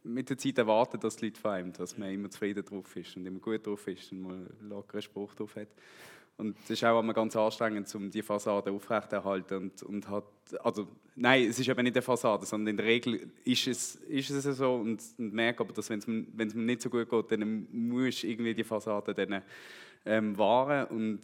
[0.03, 3.15] mit der Zeit erwartet das die Leute von einem, dass man immer zufrieden drauf ist
[3.17, 5.69] und immer gut drauf ist und mal einen lockeren Spruch drauf hat.
[6.35, 9.55] Und es ist auch immer ganz anstrengend, um die Fassade aufrechterhalten.
[9.55, 10.25] Und, und hat,
[10.63, 14.31] also, nein, es ist eben nicht eine Fassade, sondern in der Regel ist es, ist
[14.31, 14.75] es so.
[14.75, 17.67] Und, und merke aber, dass wenn es, wenn es mir nicht so gut geht, dann
[17.71, 19.43] muss ich irgendwie die Fassade dann,
[20.05, 20.87] ähm, wahren.
[20.87, 21.21] Und,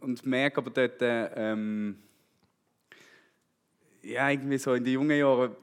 [0.00, 1.96] und merke aber dort, ähm,
[4.02, 5.54] ja, irgendwie so in den jungen Jahren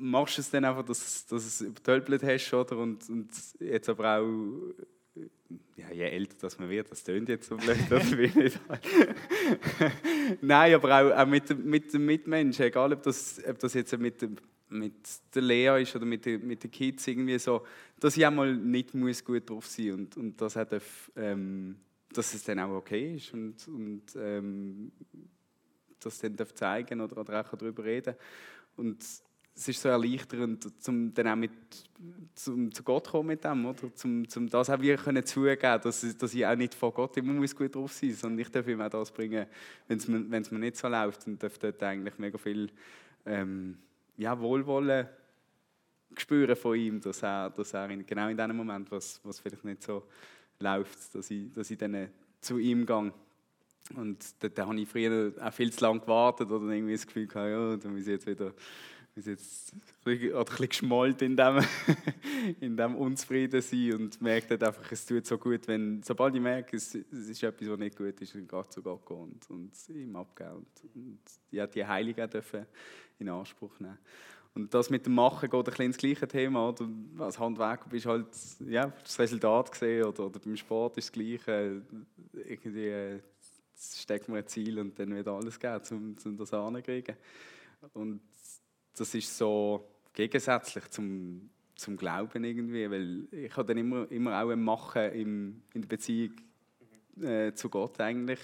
[0.00, 2.78] machst du es dann einfach, dass, dass du es übertölpelt hast, oder?
[2.78, 3.28] Und, und
[3.60, 4.74] jetzt aber auch
[5.76, 8.58] ja, je älter das man wird, das tönt jetzt so blöd, das will ich
[10.40, 14.26] Nein, aber auch, auch mit, mit den Mitmenschen, egal ob das, ob das jetzt mit,
[14.68, 14.94] mit
[15.34, 17.66] der Lehre ist oder mit, mit den Kids, irgendwie so,
[17.98, 20.70] dass ich auch mal nicht muss gut drauf sein und, und das hat,
[21.16, 21.76] ähm,
[22.12, 24.92] dass es dann auch okay ist und, und ähm,
[25.98, 28.14] das dann zeigen oder, oder auch darüber reden.
[28.76, 29.04] Und
[29.54, 31.50] es ist so erleichternd, um dann auch mit,
[32.34, 33.94] zum, zu Gott kommen mit dem, oder?
[33.94, 37.32] Zum, zum das auch wirklich können zugeben, dass, dass ich auch nicht vor Gott immer
[37.32, 39.46] muss gut drauf sein sondern ich darf ihm auch das bringen,
[39.88, 42.70] wenn es mir, nicht so läuft und darf dort eigentlich mega viel
[43.26, 43.76] ähm,
[44.16, 45.08] ja, Wohlwollen
[46.16, 49.64] spüren von ihm, dass er, dass er in, genau in dem Moment, was, was vielleicht
[49.64, 50.04] nicht so
[50.58, 52.08] läuft, dass ich, dass ich dann
[52.40, 53.12] zu ihm gehe.
[53.96, 57.50] Und da, habe ich früher auch viel zu lange gewartet oder irgendwie das Gefühl gehabt,
[57.50, 58.52] ja, da muss ich jetzt wieder
[59.14, 59.72] ist jetzt
[60.06, 61.60] ein bisschen geschmollt in dem,
[62.60, 66.76] in dem Unzufrieden sein und merkt einfach, es tut so gut, wenn, sobald ich merke,
[66.76, 70.16] es, es ist etwas, was nicht gut ist, dann geht zu Gott und, und ihm
[70.16, 71.18] abgeben und
[71.50, 72.66] ja, die Heiligen dürfen
[73.18, 73.98] in Anspruch nehmen.
[74.54, 76.70] Und das mit dem Machen geht ein bisschen ins gleiche Thema.
[76.70, 76.88] Oder?
[77.18, 78.26] Als Handwerker bist du halt
[78.68, 81.82] ja, das Resultat gesehen oder, oder beim Sport ist das Gleiche.
[82.32, 83.20] Irgendwie äh,
[83.76, 87.16] steckt man ein Ziel und dann wird alles geben, um, um das anzukriegen.
[87.94, 88.20] Und
[89.00, 94.50] das ist so gegensätzlich zum, zum Glauben irgendwie, weil ich habe dann immer, immer auch
[94.50, 96.32] ein Machen im, in der Beziehung
[97.22, 98.40] äh, zu Gott eigentlich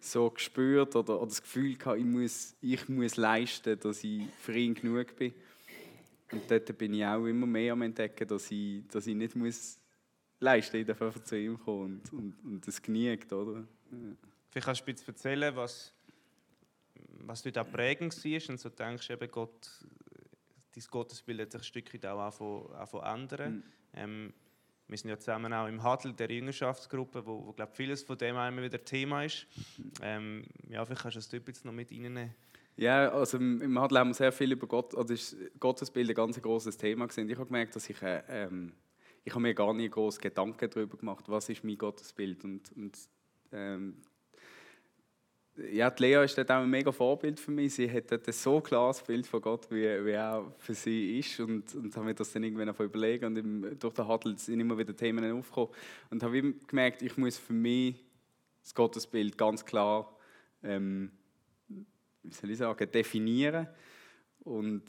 [0.00, 4.52] so gespürt oder, oder das Gefühl gehabt, ich muss, ich muss leisten, dass ich für
[4.52, 5.32] ihn genug bin.
[6.32, 9.78] Und dort bin ich auch immer mehr am entdecken, dass ich, dass ich nicht muss
[10.40, 13.60] leisten muss, ich darf einfach zu ihm kommen und, und, und das genügt, oder?
[13.92, 13.98] Ja.
[14.50, 15.94] Vielleicht kannst du ein bisschen erzählen, was
[17.26, 19.68] was dort auch prägend war und so denkst eben Gott,
[20.74, 23.54] dein Gottesbild hat sich ein Stückchen auch anfangen ändern.
[23.54, 23.62] Mhm.
[23.94, 24.34] Ähm,
[24.88, 28.36] wir sind ja zusammen auch im Hadl, der Jüngerschaftsgruppe, wo, wo glaube vieles von dem
[28.36, 29.46] immer wieder Thema ist.
[30.02, 32.34] Ähm, ja, vielleicht kannst du das jetzt noch mit reinnehmen.
[32.76, 36.40] Ja, also im Hadl haben wir sehr viel über Gott, also ist Gottesbild ein ganz
[36.40, 37.28] großes Thema gewesen.
[37.28, 38.72] Ich habe gemerkt, dass ich, äh, ähm,
[39.24, 42.98] ich habe mir gar nicht groß Gedanken darüber gemacht, was ist mein Gottesbild und, und
[43.52, 43.96] ähm,
[45.56, 47.74] ja, die Lea ist dort auch ein mega Vorbild für mich.
[47.74, 51.38] Sie hat dort ein so klares Bild von Gott, wie, wie er für sie ist.
[51.40, 53.24] Und, und habe mir das dann irgendwann einfach überlegt.
[53.24, 55.70] Und im, durch den Handel sind immer wieder Themen aufgekommen.
[56.10, 57.96] Und habe gemerkt, ich muss für mich
[58.62, 60.16] das Gottesbild ganz klar,
[60.62, 61.10] ähm,
[61.68, 63.68] wie soll ich sagen, definieren.
[64.40, 64.84] Und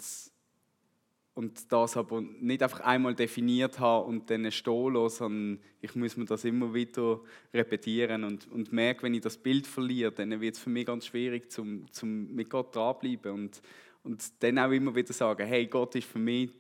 [1.36, 6.16] und das aber nicht einfach einmal definiert haben und dann stehen lassen, sondern ich muss
[6.16, 7.20] mir das immer wieder
[7.54, 11.08] repetieren und, und merke, wenn ich das Bild verliere, dann wird es für mich ganz
[11.08, 13.62] schwierig, zum, zum mit Gott dranbleiben und,
[14.04, 16.52] und dann auch immer wieder sagen, hey, Gott ist für mich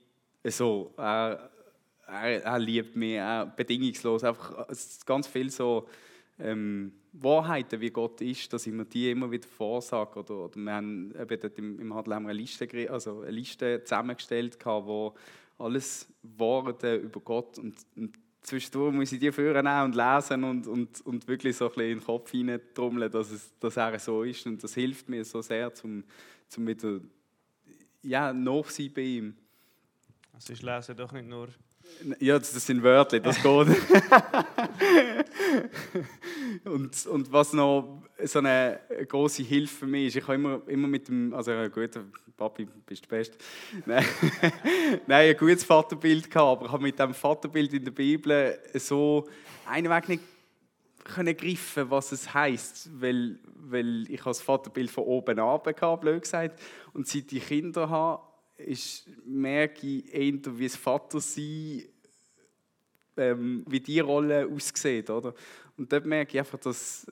[0.45, 1.51] so, er,
[2.07, 4.23] er, er liebt mich er, bedingungslos.
[4.23, 4.67] Einfach
[5.05, 5.88] ganz viel so
[6.39, 10.19] ähm, Wahrheiten, wie Gott ist, dass ich mir die immer wieder vorsage.
[10.19, 13.84] Oder, oder wir haben dort im, im Handel haben wir eine Liste, also eine Liste
[13.84, 15.13] zusammengestellt, wo
[15.60, 21.02] alles Worte über Gott und, und zwischendurch muss ich die führen und lesen und, und,
[21.02, 24.46] und wirklich so ein bisschen in den Kopf hineintrommeln, dass, es, dass er so ist.
[24.46, 26.04] Und das hilft mir so sehr, zum,
[26.48, 27.00] zum wieder
[28.02, 29.36] ja, nachsehen bei ihm.
[30.34, 31.48] Also ich lese doch nicht nur...
[32.19, 33.67] Ja, das sind Wörter, das geht.
[36.65, 40.88] und, und was noch so eine große Hilfe für mich ist, ich habe immer, immer
[40.88, 41.91] mit dem, also gut,
[42.36, 43.38] Papi, bist du Beste.
[43.86, 44.06] Nein,
[45.08, 49.27] Nein ein gutes Vaterbild gehabt, aber ich habe mit dem Vaterbild in der Bibel so
[49.65, 50.23] einen Weg nicht
[51.03, 56.21] können greifen, was es heißt, weil, weil ich das Vaterbild von oben ab hatte, blöd
[56.21, 56.60] gesagt,
[56.93, 58.23] und seit ich Kinder habe,
[58.57, 61.83] ist, merke ich eher, wie das Vater sein,
[63.17, 65.33] ähm, wie die Rolle aussieht, oder?
[65.77, 67.05] Und dort merke ich einfach, dass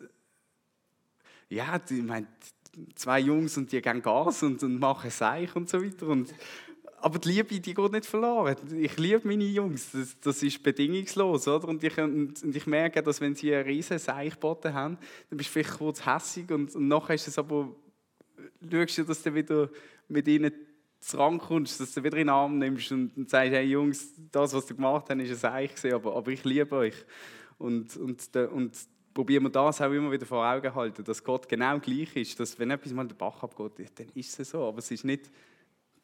[1.51, 2.27] ja, ich meine,
[2.95, 6.07] zwei Jungs und die gehen Gas und, und machen Seich und so weiter.
[6.07, 6.33] Und,
[7.01, 8.55] aber die Liebe, die geht nicht verloren.
[8.79, 11.47] Ich liebe meine Jungs, das, das ist bedingungslos.
[11.47, 11.67] Oder?
[11.67, 14.97] Und, ich, und, und ich merke, dass wenn sie einen riesen Seichboden haben,
[15.29, 17.75] dann bist du vielleicht kurz hässig und, und nachher ist es aber,
[18.71, 19.69] schaust du, dass du wieder
[20.07, 20.53] mit ihnen
[21.17, 24.65] rankommst, dass du wieder in den Arm nimmst und, und sagst, hey Jungs, das, was
[24.65, 26.95] du gemacht hast, ist ein Seich aber, aber ich liebe euch.
[27.57, 28.77] Und, und, und
[29.13, 32.57] probieren wir das auch immer wieder vor Augen halten, dass Gott genau gleich ist, dass
[32.57, 35.29] wenn etwas mal den Bach abgeht, dann ist es so, aber es ist nicht,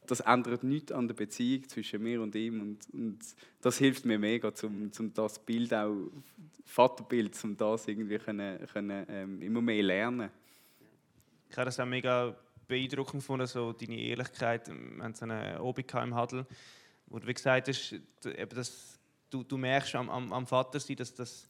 [0.06, 3.20] das ändert nichts an der Beziehung zwischen mir und ihm und, und
[3.62, 5.96] das hilft mir mega, um, um das Bild auch,
[6.66, 10.30] Vaterbild, um das irgendwie können, können, ähm, immer mehr lernen.
[11.50, 12.36] Ich habe das auch mega
[12.68, 16.46] beeindruckend gefunden, so deine Ehrlichkeit, wir haben so eine Obig im Huddle,
[17.08, 19.00] wo du wie gesagt hast, dass
[19.30, 21.50] du, du merkst am, am, am Vater sein, dass das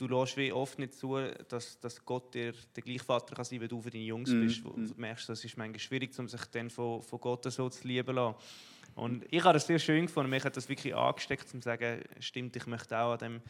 [0.00, 3.60] du lässt wie oft nicht zu, dass, dass Gott dir der gleiche Vater kann sein,
[3.60, 4.40] wenn du für deine Jungs mm.
[4.40, 4.64] bist.
[4.64, 7.86] Und du merkst, das ist manchmal schwierig, um sich dann von, von Gott so zu
[7.86, 8.36] lieben lassen.
[8.94, 10.30] Und ich habe das sehr schön gefunden.
[10.30, 13.40] Mich hat das wirklich angesteckt, um zu sagen, stimmt, ich möchte auch an dem,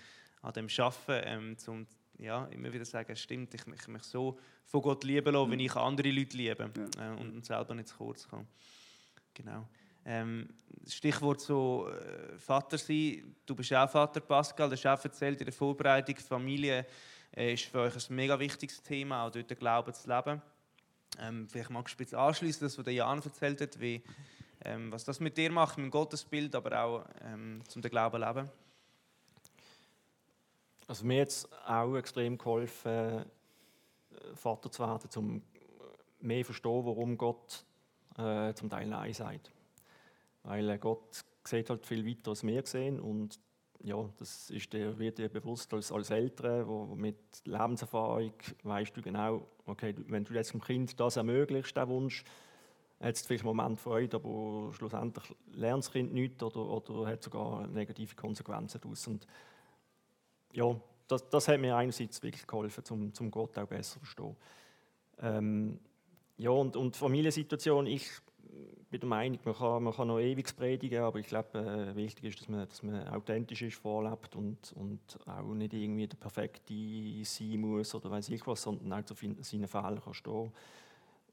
[0.43, 1.87] an dem arbeiten, ähm, zum
[2.21, 5.53] ja, immer wieder sagen, stimmt, ich, ich möchte so von Gott lieben lassen, mm.
[5.53, 7.15] wenn ich andere Leute liebe ja.
[7.15, 8.47] äh, und selber nicht zu kurz komme.
[9.35, 9.67] Genau.
[10.05, 10.49] Ähm,
[10.89, 13.35] Stichwort so äh, Vater sein.
[13.45, 14.71] Du bist auch Vater, Pascal.
[14.71, 16.17] Das hast auch erzählt in der Vorbereitung.
[16.17, 16.87] Familie
[17.37, 20.43] äh, ist für euch ein mega wichtiges Thema, auch dort den Glauben zu leben.
[21.19, 24.03] Ähm, vielleicht magst du ein bisschen anschließen, das, was der Jan erzählt hat, wie,
[24.65, 28.21] ähm, was das mit dir macht, mit dem Gottesbild, aber auch ähm, zum den Glauben
[28.23, 28.49] leben.
[30.91, 33.25] Also mir es auch extrem geholfen, äh,
[34.35, 35.41] Vater zu werden, um
[36.21, 37.65] mehr zu verstehen, warum Gott
[38.19, 39.53] äh, zum Teil Nein sagt.
[40.43, 42.99] Weil Gott sieht halt viel weiter, als wir sehen.
[42.99, 43.39] Und
[43.85, 48.33] ja, das ist dir, wird dir bewusst als, als Eltern, wo mit Lebenserfahrung
[48.65, 52.25] weißt du genau, okay, wenn du jetzt dem Kind das ermöglicht, den Wunsch,
[52.99, 57.23] hat es vielleicht einen Moment Freude, aber schlussendlich lernt das Kind nichts oder, oder hat
[57.23, 59.09] sogar negative Konsequenzen daraus.
[60.53, 60.77] Ja,
[61.09, 64.37] das, das hat mir einerseits wirklich geholfen, um zum Gott auch besser zu verstehen.
[65.21, 65.79] Ähm,
[66.37, 68.09] ja, und, und Familiensituation, ich
[68.91, 72.25] bin der Meinung, man kann, man kann noch ewig predigen, aber ich glaube, äh, wichtig
[72.25, 76.75] ist, dass man, dass man authentisch ist, vorlebt und, und auch nicht irgendwie der Perfekte
[77.25, 80.53] sein muss oder weiß ich was, sondern auch zu seinen Fehlern kann stehen.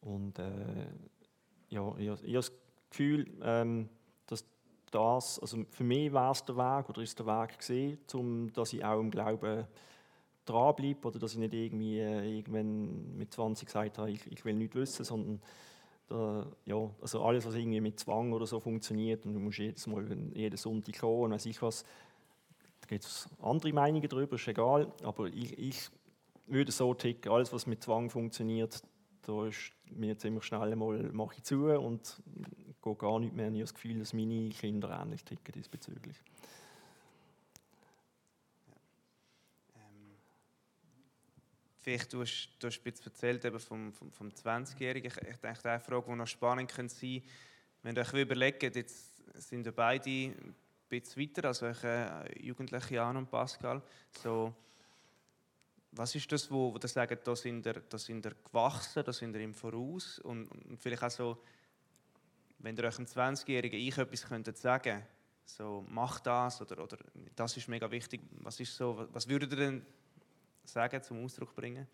[0.01, 0.87] Und äh,
[1.69, 2.51] ja, ich, ich habe das
[2.89, 3.89] Gefühl, ähm,
[4.91, 8.73] das, also für mich war es der Weg oder ist der Weg gesehen, um, dass
[8.73, 9.65] ich auch im Glauben
[10.45, 14.55] dranbleibe oder dass ich nicht irgendwie äh, irgendwann mit 20 gesagt habe, ich, ich will
[14.55, 15.41] nichts wissen, sondern
[16.07, 19.85] da, ja, also alles, was irgendwie mit Zwang oder so funktioniert und du musst jedes
[19.87, 21.83] Mal jeden Sonntag kommen und ich was,
[22.79, 25.89] da gibt es andere Meinungen darüber, ist egal, aber ich, ich
[26.45, 28.81] würde so ticken, alles, was mit Zwang funktioniert,
[29.23, 32.21] da ist mir ziemlich schnell mal mache ich zu und
[32.95, 33.47] gehe gar nicht mehr.
[33.47, 36.17] Ich habe das Gefühl, dass meine Kinder ähnlich ticken diesbezüglich.
[41.79, 45.09] Vielleicht, du hast, du hast ein bisschen erzählt eben vom, vom, vom 20-Jährigen.
[45.09, 47.23] Ich, ich denke, eine Frage, die noch spannend könnte sein
[47.83, 50.55] wenn ihr euch überlegt, jetzt sind wir beide ein
[50.89, 53.81] bisschen weiter als eure Jugendliche Jan und Pascal.
[54.21, 54.53] So,
[55.91, 59.13] was ist das, wo, wo ihr sagt, da sind ihr, da sind ihr gewachsen, da
[59.13, 60.19] sind ihr im Voraus?
[60.19, 61.37] Und, und vielleicht auch so,
[62.59, 65.03] wenn ihr euch einem 20-Jährigen ich etwas könntet sagen
[65.49, 66.97] so, mach das oder, oder
[67.35, 68.21] das ist mega wichtig.
[68.39, 69.85] Was, ist so, was würdet ihr denn
[70.65, 71.87] sagen, zum Ausdruck bringen?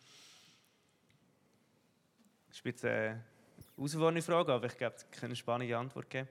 [2.47, 3.23] Das ist jetzt eine
[3.75, 6.27] herausfordernde Frage, aber ich glaube, es kann eine spannende Antwort geben.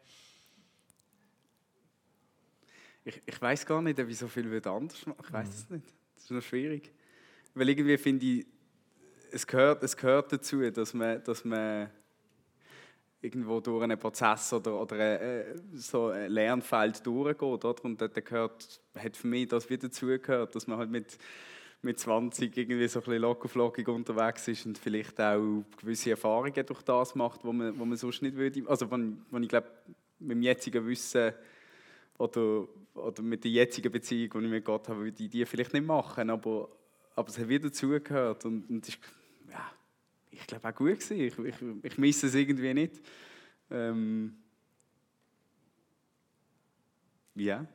[3.04, 5.76] Ich, ich weiß gar nicht, ob ich so viel anders machen Ich weiß es mhm.
[5.76, 5.92] nicht.
[6.14, 6.92] Das ist noch schwierig.
[7.54, 8.46] Weil irgendwie finde ich,
[9.32, 11.90] es gehört, es gehört dazu, dass man, dass man
[13.22, 17.42] irgendwo durch einen Prozess oder, oder äh, so ein Lernfeld durchgeht.
[17.42, 17.84] Oder?
[17.84, 21.16] Und dort gehört, hat für mich das wieder dazugehört, dass man halt mit,
[21.82, 27.14] mit 20 irgendwie so ein bisschen unterwegs ist und vielleicht auch gewisse Erfahrungen durch das
[27.14, 28.62] macht, wo man, wo man sonst nicht würde.
[28.66, 29.68] Also, wenn, wenn ich glaube,
[30.18, 31.32] mit dem jetzigen Wissen
[32.18, 35.72] oder, oder mit der jetzigen Beziehung, die ich mit Gott habe, würde ich die vielleicht
[35.72, 36.68] nicht machen, aber,
[37.14, 38.98] aber es hat wieder dazugehört und, und ist,
[40.32, 41.20] ich glaube auch gut gewesen.
[41.20, 43.00] Ich, ich, ich misse es irgendwie nicht.
[43.70, 44.36] Ähm,
[47.34, 47.66] ja.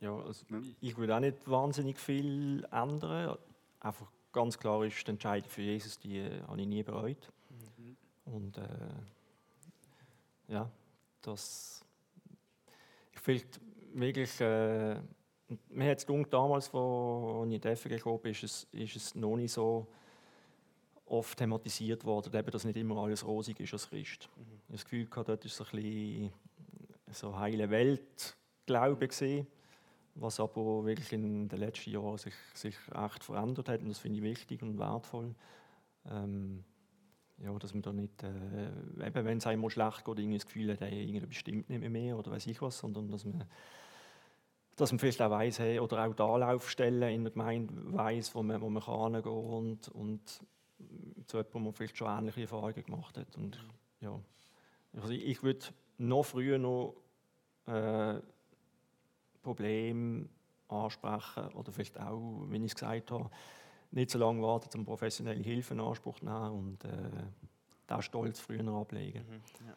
[0.00, 0.44] Ja, also
[0.80, 3.36] ich würde auch nicht wahnsinnig viel ändern.
[3.80, 7.32] Einfach ganz klar ist die Entscheidung für Jesus, die äh, habe ich nie bereut.
[7.76, 7.96] Mhm.
[8.24, 8.62] Und äh,
[10.46, 10.70] ja,
[11.22, 11.84] das
[13.12, 13.44] ich finde
[13.94, 15.00] wirklich, äh,
[15.70, 19.14] mir hat es damals, als ich in die FG gekommen bin, ist es, ist es
[19.14, 19.86] noch nicht so
[21.06, 24.28] oft thematisiert worden, eben, dass nicht immer alles rosig ist als Christ.
[24.36, 24.42] Mhm.
[24.42, 26.32] Ich habe das Gefühl, gehabt, dort ist so ein bisschen
[27.10, 29.46] so heile Welt Glaube gesehen,
[30.14, 34.18] was aber wirklich in den letzten Jahren sich, sich echt verändert hat und das finde
[34.18, 35.34] ich wichtig und wertvoll.
[36.10, 36.64] Ähm,
[37.38, 40.72] ja, dass man da nicht, äh, eben wenn es einem schlecht geht, irgendwie das Gefühl
[40.72, 43.44] hat, hey, irgendwie bestimmt nicht mehr oder weiß ich was, sondern dass man,
[44.78, 48.42] dass man vielleicht auch weiss, hey, oder auch die Anlaufstellen in der Gemeinde weiss, wo
[48.42, 50.20] man, wo man kann und, und
[51.26, 53.36] zu jemandem, der vielleicht schon ähnliche Erfahrungen gemacht hat.
[53.36, 53.58] Und,
[54.00, 54.18] ja.
[54.94, 55.66] also ich, ich würde
[55.98, 56.94] noch früher noch
[57.66, 58.20] äh,
[59.42, 60.28] Probleme
[60.68, 63.30] ansprechen oder vielleicht auch, wenn ich es gesagt habe,
[63.90, 66.88] nicht so lange warten, um professionelle Hilfe in Anspruch zu nehmen und äh,
[67.88, 69.24] den Stolz früher ablegen.
[69.28, 69.74] Mhm, ja.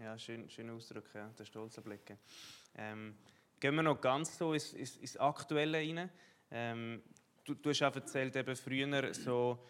[0.00, 2.18] Ja, schön, schöner Ausdruck, ja, den Stolz ablegen.
[2.74, 3.14] Ähm,
[3.58, 6.10] gehen wir noch ganz so ins, ins, ins Aktuelle rein.
[6.50, 7.02] Ähm,
[7.44, 9.66] du, du hast auch erzählt, eben früher so,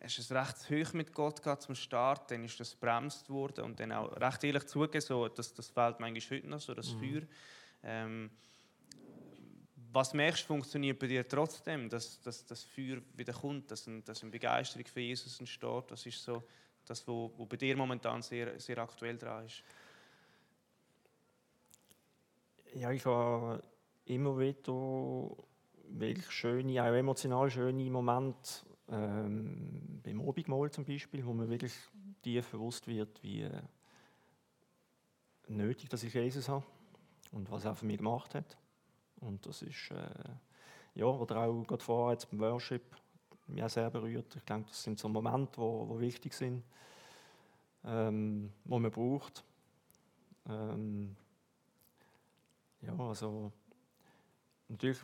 [0.00, 3.78] hast es recht hoch mit Gott gehabt zum Start, dann ist das bremst worden und
[3.78, 7.00] dann auch recht ehrlich zugegeben, so, dass das fehlt manchmal heute noch, so das mhm.
[7.00, 7.22] Feuer.
[7.82, 8.30] Ähm,
[9.92, 14.04] was merkst du, funktioniert bei dir trotzdem, dass, dass das Feuer wieder kommt, dass, ein,
[14.04, 15.84] dass eine Begeisterung für Jesus entsteht?
[15.90, 16.42] Das ist so
[16.86, 19.62] das, was bei dir momentan sehr, sehr aktuell dran ist.
[22.74, 23.62] Ja, ich habe
[24.04, 25.36] immer wieder
[25.88, 31.74] wirklich schöne, auch emotional schöne Momente ähm, beim Obigmal zum Beispiel, wo man wirklich
[32.22, 33.48] tief bewusst wird, wie
[35.48, 36.64] nötig, dass ich Jesus habe
[37.32, 38.56] und was er für mich gemacht hat.
[39.20, 40.08] Und das ist, äh,
[40.94, 42.82] ja, oder auch gerade vorher jetzt beim Worship,
[43.48, 44.34] mich auch sehr berührt.
[44.36, 46.64] Ich denke, das sind so Momente, wo, wo wichtig sind,
[47.84, 49.44] ähm, wo man braucht.
[50.48, 51.16] Ähm,
[52.82, 53.52] ja, also
[54.68, 54.98] natürlich,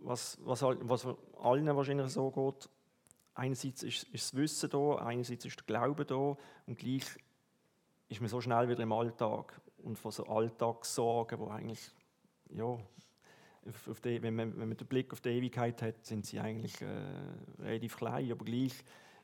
[0.00, 1.06] was, was, was
[1.40, 2.68] allen wahrscheinlich so geht,
[3.34, 7.04] einerseits ist, ist das Wissen da, einerseits ist der Glaube da und gleich
[8.08, 11.90] ist man so schnell wieder im Alltag und von so Alltagssorgen, wo eigentlich
[12.50, 12.78] ja,
[13.66, 16.80] auf die, wenn, man, wenn man den Blick auf die Ewigkeit hat, sind sie eigentlich
[16.80, 16.86] äh,
[17.60, 18.72] relativ klein, aber gleich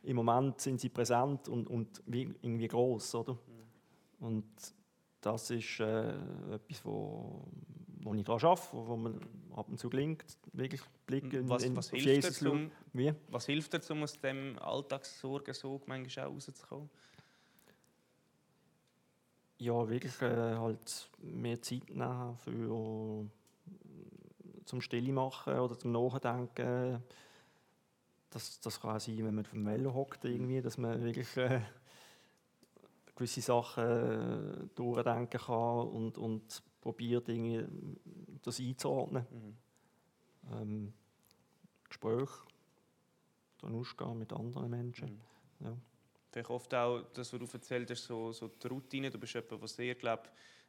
[0.02, 3.32] im Moment sind sie präsent und, und irgendwie groß, oder?
[3.32, 4.26] Mhm.
[4.26, 4.44] Und
[5.20, 6.14] das ist äh,
[6.52, 7.46] etwas, wo,
[8.02, 9.20] wo ich daran arbeite, wo, wo man
[9.56, 13.12] ab und zu gelingt, wirklich Blick in, was, in, was hilft Jesus dir, um, Wie?
[13.28, 16.90] Was hilft dir, um aus dem Alltagssorgensog manchmal auch rauszukommen?
[19.58, 23.26] Ja, wirklich äh, halt mehr Zeit nehmen für
[24.64, 27.02] zum Stille machen oder zum Nachdenken.
[28.30, 31.36] Das, das kann auch sein, wenn man auf dem Velo hockt, irgendwie, dass man wirklich
[31.36, 31.60] äh,
[33.14, 37.64] gewisse Sachen äh, durchdenken kann und, und probiert, irgendwie
[38.42, 39.26] das einzuordnen.
[39.30, 39.56] Mhm.
[40.52, 40.92] Ähm,
[41.88, 42.30] Gespräch,
[43.60, 45.20] dann ausgehen mit anderen Menschen.
[45.60, 45.66] Mhm.
[45.66, 45.76] Ja.
[46.30, 49.10] Vielleicht oft auch das, was du erzählt hast, so, so die Routine.
[49.10, 50.24] Du bist jemand, der sehr, glaube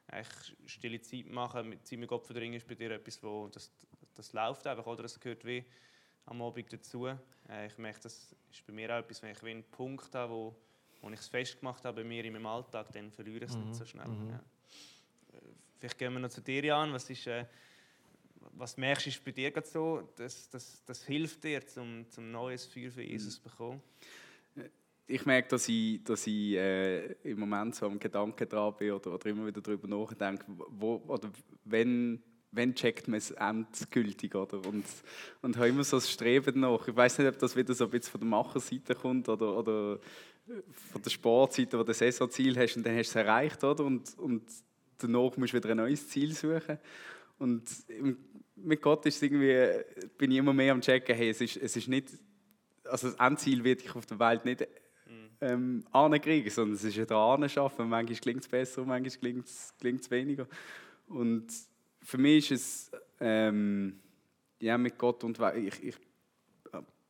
[0.07, 3.71] eigentlich stille Zeit machen, mit Zeit mit Gott verdringen, ist bei dir etwas, wo das,
[4.13, 5.03] das läuft einfach, oder?
[5.05, 5.63] Es gehört wie
[6.25, 7.07] am Abend dazu.
[7.07, 10.55] Äh, ich merke, das ist bei mir auch etwas, wenn ich einen Punkt habe, wo,
[11.01, 13.65] wo ich es festgemacht habe bei mir in meinem Alltag, dann verliere ich es mhm.
[13.65, 14.07] nicht so schnell.
[14.07, 14.29] Mhm.
[14.29, 14.35] Ja.
[15.33, 15.41] Äh,
[15.79, 16.93] vielleicht gehen wir noch zu dir an.
[16.93, 17.45] Was, ist, äh,
[18.53, 22.31] was merkst du, ist bei dir gerade so, dass das, das hilft dir, um zum
[22.31, 23.81] neues Feuer für Jesus zu bekommen?
[25.07, 29.13] Ich merke, dass ich, dass ich äh, im Moment so am Gedanken dran bin oder,
[29.13, 31.29] oder immer wieder darüber nachdenke, wo, oder
[31.63, 34.65] wenn, wenn checkt man es endgültig, oder?
[34.65, 34.85] Und,
[35.41, 36.87] und habe immer so das Streben nach.
[36.87, 39.99] Ich weiß nicht, ob das wieder so ein bisschen von der Macherseite kommt oder, oder
[40.91, 43.83] von der Sportseite, wo du ein Saisonziel hast und dann hast du es erreicht, oder?
[43.83, 44.43] Und, und
[44.97, 46.79] danach musst du wieder ein neues Ziel suchen.
[47.37, 47.63] Und
[48.55, 49.83] mit Gott ist irgendwie,
[50.17, 52.09] bin ich immer mehr am checken, hey, es ist, es ist nicht,
[52.85, 54.65] also das Endziel wird ich auf der Welt nicht
[55.41, 57.89] ähm, ankriegen, sondern es ist ja da anschaffen.
[57.89, 59.35] Manchmal klingt es besser, manchmal
[59.79, 60.47] klingt es weniger.
[61.07, 61.47] Und
[62.01, 63.99] für mich ist es ähm,
[64.59, 65.95] ja, mit Gott und ich, ich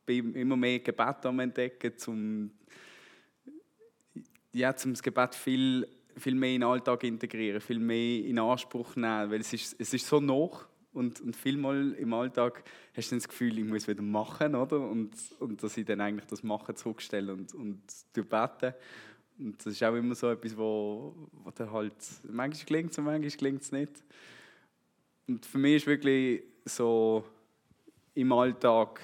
[0.04, 2.50] bin immer mehr Gebet am entdecken, zum
[4.52, 5.86] ja, zum das Gebet viel,
[6.16, 9.92] viel mehr in den Alltag integrieren, viel mehr in Anspruch nehmen, weil es ist, es
[9.92, 10.66] ist so noch
[10.96, 14.80] und, und vielmal im Alltag hast du das Gefühl, ich muss wieder machen, oder?
[14.80, 17.82] Und, und dass ich dann eigentlich das Machen zurückstelle und, und
[18.14, 18.74] bete.
[19.38, 21.92] Und das ist auch immer so etwas, wo, wo dann halt,
[22.24, 23.92] manchmal gelingt es und manchmal gelingt es nicht.
[25.28, 27.24] Und für mich ist wirklich so
[28.14, 29.00] im Alltag,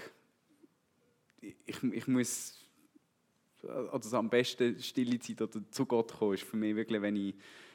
[1.40, 2.58] ich, ich muss,
[3.90, 7.34] also am besten stille Zeit oder zu Gott kommen, ist für mich wirklich, wenn ich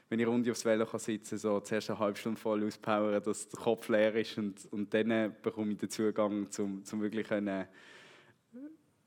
[0.09, 3.49] wenn ich rund aufs Velo kann sitzen so zuerst eine halbe Stunde voll auspowern, dass
[3.49, 7.65] der Kopf leer ist und, und dann bekomme ich den Zugang zum, zum wirklich können,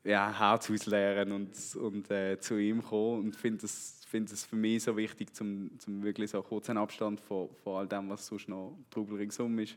[0.04, 4.82] ja, Herz ausleeren und, und äh, zu ihm kommen und finde es find für mich
[4.82, 8.76] so wichtig, zum, zum wirklich so kurzen Abstand von, von all dem, was sonst noch
[8.90, 9.76] Trubel ringsum ist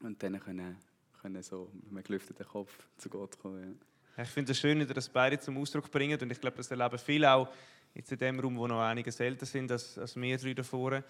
[0.00, 0.76] und dann können,
[1.20, 3.78] können so mit einem gelüfteten Kopf zu Gott kommen.
[4.16, 4.22] Ja.
[4.22, 6.98] Ich finde es schön, dass das beide zum Ausdruck bringen und ich glaube, das erleben
[6.98, 7.48] viele auch
[7.96, 11.02] jetzt in dem Raum, wo noch einige älter sind als, als wir drei davor,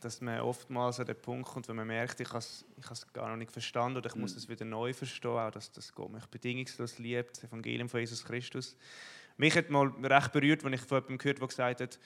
[0.00, 3.28] dass man oftmals an den Punkt kommt, wenn man merkt, ich habe es ich gar
[3.28, 4.38] noch nicht verstanden oder ich muss mhm.
[4.38, 8.24] es wieder neu verstehen, auch dass das Gott mich bedingungslos liebt, das Evangelium von Jesus
[8.24, 8.76] Christus.
[9.36, 11.98] Mich hat mal recht berührt, wenn ich von jemandem gehört habe, der gesagt hat,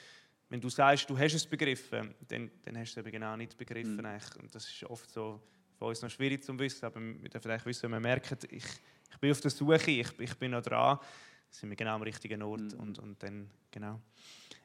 [0.49, 3.57] wenn du sagst, du hast es begriffen, dann, dann hast du es eben genau nicht
[3.57, 3.97] begriffen.
[3.97, 4.41] Mhm.
[4.43, 5.41] Und das ist oft so
[5.79, 8.65] für uns noch schwierig zu wissen, aber wir dürfen vielleicht wissen, wenn wir merken, ich,
[9.11, 10.99] ich bin auf der Suche, ich, ich bin noch dran,
[11.55, 12.81] sind wir genau am richtigen Ort mhm.
[12.81, 14.01] und, und dann, genau.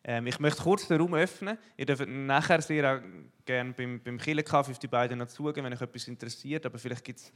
[0.04, 1.58] Ähm, ich möchte kurz den Raum öffnen.
[1.78, 3.04] Ihr dürft nachher sehr
[3.46, 7.04] gerne beim, beim Killenkaffee auf die beiden noch zugehen, wenn euch etwas interessiert, aber vielleicht
[7.04, 7.32] gibt es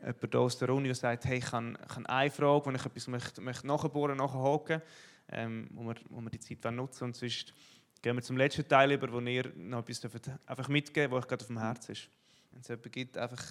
[0.00, 2.70] jemanden hier aus der Uni, der sagt, hey, ich habe, ich habe eine Frage, wo
[2.70, 4.80] ich etwas möchte, möchte nachbohren, nachhaken,
[5.28, 7.52] ähm, wo, wir, wo wir die Zeit nutzen und sonst
[8.00, 11.28] gehen wir zum letzten Teil über, wo ihr noch etwas dürft einfach mitgeben was euch
[11.28, 12.08] gerade auf dem Herzen ist.
[12.52, 13.42] Wenn es jemanden gibt, einfach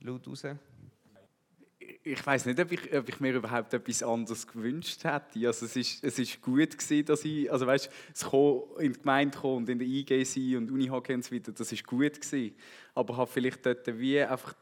[0.00, 0.44] laut raus
[2.02, 5.46] ich weiß nicht, ob ich, ob ich, mir überhaupt etwas anderes gewünscht hätte.
[5.46, 8.22] Also es ist, es ist gut gewesen, dass ich, also weißt, es
[8.78, 11.72] in die Gemeinde kommen und in der IG sein und Unihockey und so weiter, das
[11.72, 12.54] ist gut gewesen.
[12.94, 14.54] Aber habe vielleicht dort wie einfach,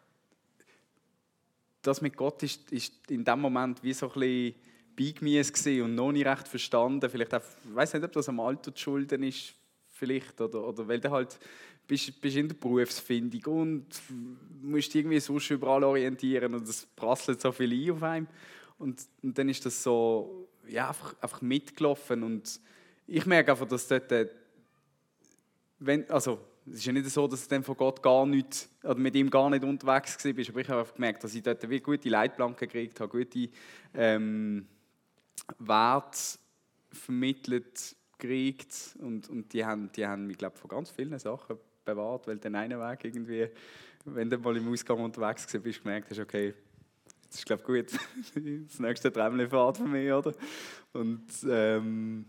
[1.82, 4.54] das mit Gott ist, ist in dem Moment wie so ein bisschen
[4.96, 5.52] beigemäß
[5.82, 7.10] und noch nicht recht verstanden.
[7.10, 9.54] Vielleicht auch, ich weiß nicht, ob das am Alter zu schulden ist,
[9.94, 11.38] vielleicht, oder, oder weil der halt
[11.86, 13.86] bist, bist in der Berufsfindung und
[14.62, 18.26] musst dich irgendwie sonst überall orientieren und es prasselt so viel ein auf einem.
[18.78, 22.60] Und, und dann ist das so ja, einfach, einfach mitgelaufen und
[23.06, 24.28] ich merke einfach, dass dort, äh,
[25.78, 28.96] wenn, also es ist ja nicht so, dass du dann von Gott gar nicht, oder
[28.96, 31.80] mit ihm gar nicht unterwegs bist, aber ich habe einfach gemerkt, dass ich dort wie
[31.80, 33.50] gute Leitplanken gekriegt habe, gute
[33.92, 34.66] ähm,
[35.58, 36.38] Werte
[36.90, 42.26] vermittelt gekriegt und, und die haben, die haben mich, glaube von ganz vielen Sachen bewahrt,
[42.26, 43.48] weil den einen Weg irgendwie,
[44.04, 46.54] wenn du mal im Ausgang unterwegs bist, gemerkt hast, okay,
[47.26, 47.92] das ist glaube gut,
[48.68, 50.32] das nächste Träumle-Fahrt für mich, oder?
[50.92, 52.26] Und ähm,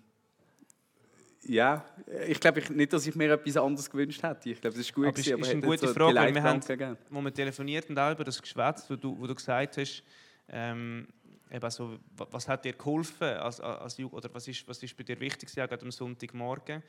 [1.48, 1.86] ja,
[2.28, 4.50] ich glaube nicht, dass ich mir etwas anderes gewünscht hätte.
[4.50, 5.06] Ich glaube, das ist gut.
[5.06, 6.98] Aber gewesen, aber ist eine gute so Frage, weil wir haben, gegeben.
[7.10, 10.04] wo wir telefoniert und auch über das Geschwätz, wo du, wo du gesagt hast,
[10.50, 11.08] ähm,
[11.52, 15.04] eben so, was hat dir geholfen als, als Jugend, oder was ist, was ist bei
[15.04, 16.82] dir wichtig, gerade am Sonntagmorgen,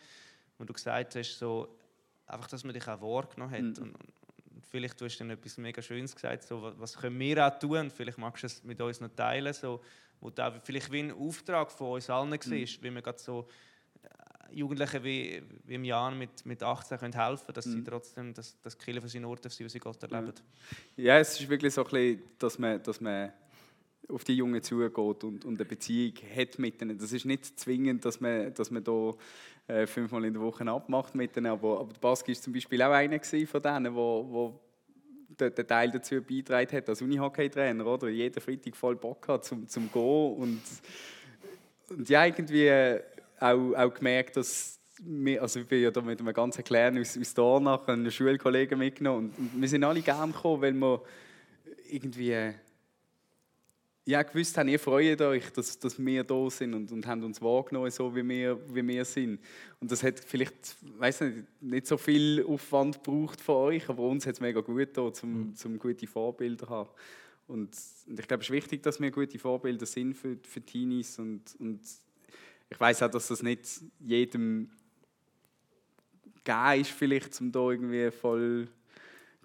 [0.59, 1.69] wo du gesagt hast, so,
[2.27, 3.61] einfach, dass man dich auch wahrgenommen hat.
[3.61, 3.69] Mhm.
[3.69, 4.13] Und, und,
[4.69, 7.93] vielleicht hast du dann etwas mega Schönes gesagt, so, was können wir auch tun, und
[7.93, 9.81] vielleicht magst du es mit uns noch teilen, so,
[10.21, 12.67] wo da vielleicht wie ein Auftrag von uns allen war, mhm.
[12.81, 13.47] wie wir gerade so
[14.03, 17.73] äh, Jugendlichen wie, wie im Jahr mit, mit 18 können helfen dass mhm.
[17.73, 20.33] sie trotzdem das, das Killen von seinen Orten, sie Gott erleben.
[20.97, 23.33] Ja, es ist wirklich so ein bisschen, dass man, dass man
[24.09, 26.99] auf die Jungen zugeht und, und eine Beziehung hat mit ihnen.
[26.99, 29.13] Das ist nicht zwingend, dass man, dass man da
[29.67, 32.93] äh, fünfmal in der Woche abmacht mit ihnen, aber, aber Baski war zum Beispiel auch
[32.93, 34.61] einer von denen, wo, wo
[35.29, 38.09] der, der Teil dazu beigetragen hat, als Unihockey-Trainer, oder?
[38.09, 40.63] Jeden Freitag voll Bock hat zum, zum Gehen und,
[41.91, 42.71] und ja, irgendwie
[43.41, 47.19] auch, auch gemerkt, dass wir, also ich bin ja da mit einem ganzen Clan aus,
[47.19, 51.03] aus Dornach, einen Schulkollegen mitgenommen und, wir sind alle gerne gekommen, weil wir
[51.91, 52.55] irgendwie
[54.07, 57.43] ja, gewusst haben, ihr freut euch, dass, dass wir da sind und, und haben uns
[57.43, 59.41] wahrgenommen, so wie wir, wie wir sind.
[59.81, 64.25] Und das hat vielleicht, weiß nicht, nicht so viel Aufwand gebraucht von euch, aber uns
[64.25, 65.55] hat es mega gut getan, um, mhm.
[65.65, 66.91] um gute Vorbilder zu haben.
[67.49, 67.77] Und,
[68.07, 71.43] und, ich glaube, es ist wichtig, dass wir gute Vorbilder sind für, für Teenies und,
[71.59, 71.81] und
[72.71, 74.71] ich weiß auch, dass das nicht jedem
[76.45, 78.69] gegeben ist, vielleicht, um da irgendwie voll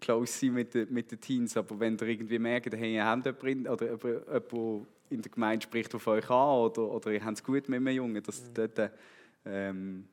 [0.02, 1.56] close sein mit den, mit den Teens.
[1.56, 5.94] Aber wenn ihr irgendwie merkt, hey, ihr habt jemanden, oder jemand, in der Gemeinde spricht
[5.96, 8.54] auf euch an, oder, oder ihr habt es gut mit einem Jungen, dass mhm.
[8.54, 8.92] dort,
[9.46, 10.08] ähm,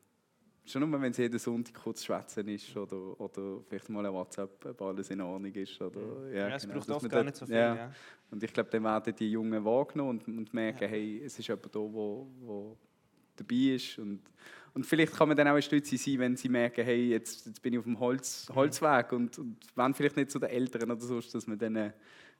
[0.64, 4.64] schon nur, wenn es jeden Sonntag kurz schwätzen ist, oder, oder vielleicht mal ein WhatsApp,
[4.66, 5.80] ob alles in Ordnung ist.
[5.80, 6.32] Oder, mhm.
[6.32, 7.54] ja, ja, es genau, braucht oft gar nicht so viel.
[7.54, 7.74] Ja.
[7.74, 7.92] ja.
[8.30, 10.88] Und ich glaube, dann werden die Jungen wahrgenommen und, und merken, ja.
[10.88, 12.76] hey, es ist jemand da, wo, wo
[13.38, 13.98] dabei ist.
[13.98, 14.22] Und,
[14.74, 17.62] und vielleicht kann man dann auch ein Stütze sein, wenn sie merken, hey, jetzt, jetzt
[17.62, 21.00] bin ich auf dem Holz, Holzweg und, und wenn vielleicht nicht zu den Eltern oder
[21.00, 21.92] so, dass man dann äh,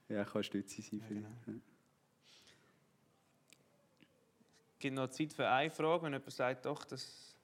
[0.09, 1.21] ja, kann Stütze sein kann.
[1.21, 1.59] Ja, genau.
[4.73, 7.35] Es gibt noch Zeit für eine Frage, wenn jemand sagt, doch, das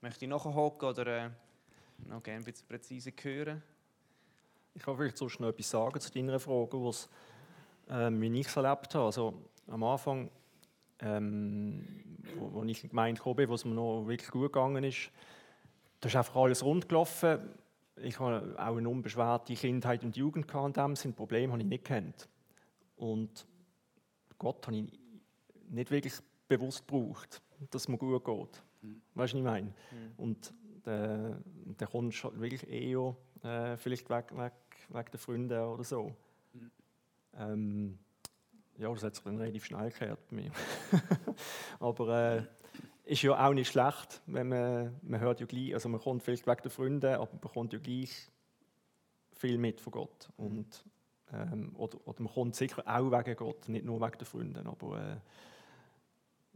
[0.00, 1.30] möchte ich nachhocken oder äh,
[2.06, 3.62] noch gerne ein bisschen präziser hören.
[4.74, 7.08] Ich kann vielleicht sonst noch etwas sagen zu deiner Frage, was
[7.90, 9.06] äh, ich so erlebt habe.
[9.06, 10.30] Also, am Anfang
[11.00, 14.52] ähm, wo, wo ich in die Gemeinde gekommen bin, wo es mir noch wirklich gut
[14.52, 15.10] gegangen ist.
[16.00, 17.38] Da ist einfach alles rund gelaufen.
[17.96, 20.76] Ich habe auch eine unbeschwerte Kindheit und Jugend gehabt.
[20.76, 21.14] Dem Sinne.
[21.14, 22.28] Probleme habe ich nicht kennt.
[22.96, 23.46] Und
[24.38, 24.92] Gott habe ich
[25.68, 26.14] nicht wirklich
[26.48, 28.62] bewusst gebraucht, dass es mir gut geht.
[28.82, 29.02] Mhm.
[29.14, 29.66] Weißt du, was ich meine?
[29.66, 30.12] Mhm.
[30.16, 30.54] Und
[30.84, 31.44] dann
[31.76, 34.52] da kommst du wirklich eher äh, vielleicht weg, weg,
[34.88, 36.12] weg der Freunde oder so.
[36.52, 36.70] Mhm.
[37.34, 37.98] Ähm,
[38.80, 40.50] ja, das hat sich dann relativ schnell gekehrt bei mir.
[41.80, 42.42] aber äh,
[43.04, 46.46] ist ja auch nicht schlecht, wenn man, man hört ja gleich, also man kommt vielleicht
[46.46, 48.30] wegen der Freunde, aber man bekommt ja gleich
[49.32, 50.30] viel mit von Gott.
[50.38, 50.84] Und,
[51.32, 55.20] ähm, oder, oder man kommt sicher auch wegen Gott, nicht nur wegen der Freunde, aber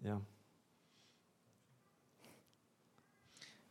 [0.02, 0.20] äh, ja.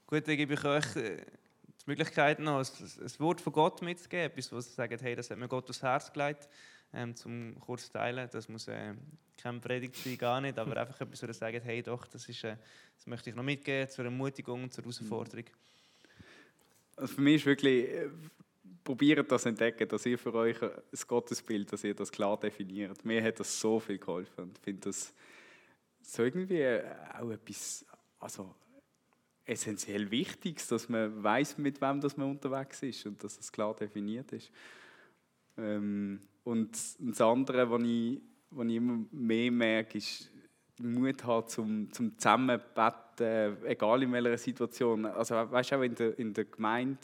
[0.05, 4.25] Gut, dann gebe ich euch äh, die Möglichkeit noch, ein, ein Wort von Gott mitzugeben,
[4.25, 6.47] etwas, wo sie sagen, hey, das hat mir Gott aufs Herz gelegt
[6.93, 8.29] ähm, zum kurz teilen.
[8.31, 8.93] Das muss äh,
[9.37, 12.43] keine Predigt sein, gar nicht, aber einfach etwas, wo ihr sagt, hey doch, das, ist,
[12.43, 12.57] äh,
[12.95, 15.45] das möchte ich noch mitgeben zur Ermutigung, zur Herausforderung.
[16.95, 18.09] Also für mich ist wirklich, äh,
[18.83, 20.57] probiert das entdecken, dass ihr für euch
[20.91, 23.03] das Gottesbild, dass ihr das klar definiert.
[23.05, 25.13] Mir hat das so viel geholfen und ich finde das
[26.01, 26.83] so irgendwie äh,
[27.17, 27.85] auch etwas,
[28.19, 28.53] also
[29.45, 33.75] essentiell Wichtiges, dass man weiß, mit wem das man unterwegs ist und dass das klar
[33.75, 34.51] definiert ist.
[35.57, 40.29] Ähm, und das andere, was ich, was ich immer mehr merke, ist
[40.79, 45.05] Mut haben zum, zum Zusammenbetten, egal in welcher Situation.
[45.05, 46.99] Also weißt du auch in der, in der Gemeinde,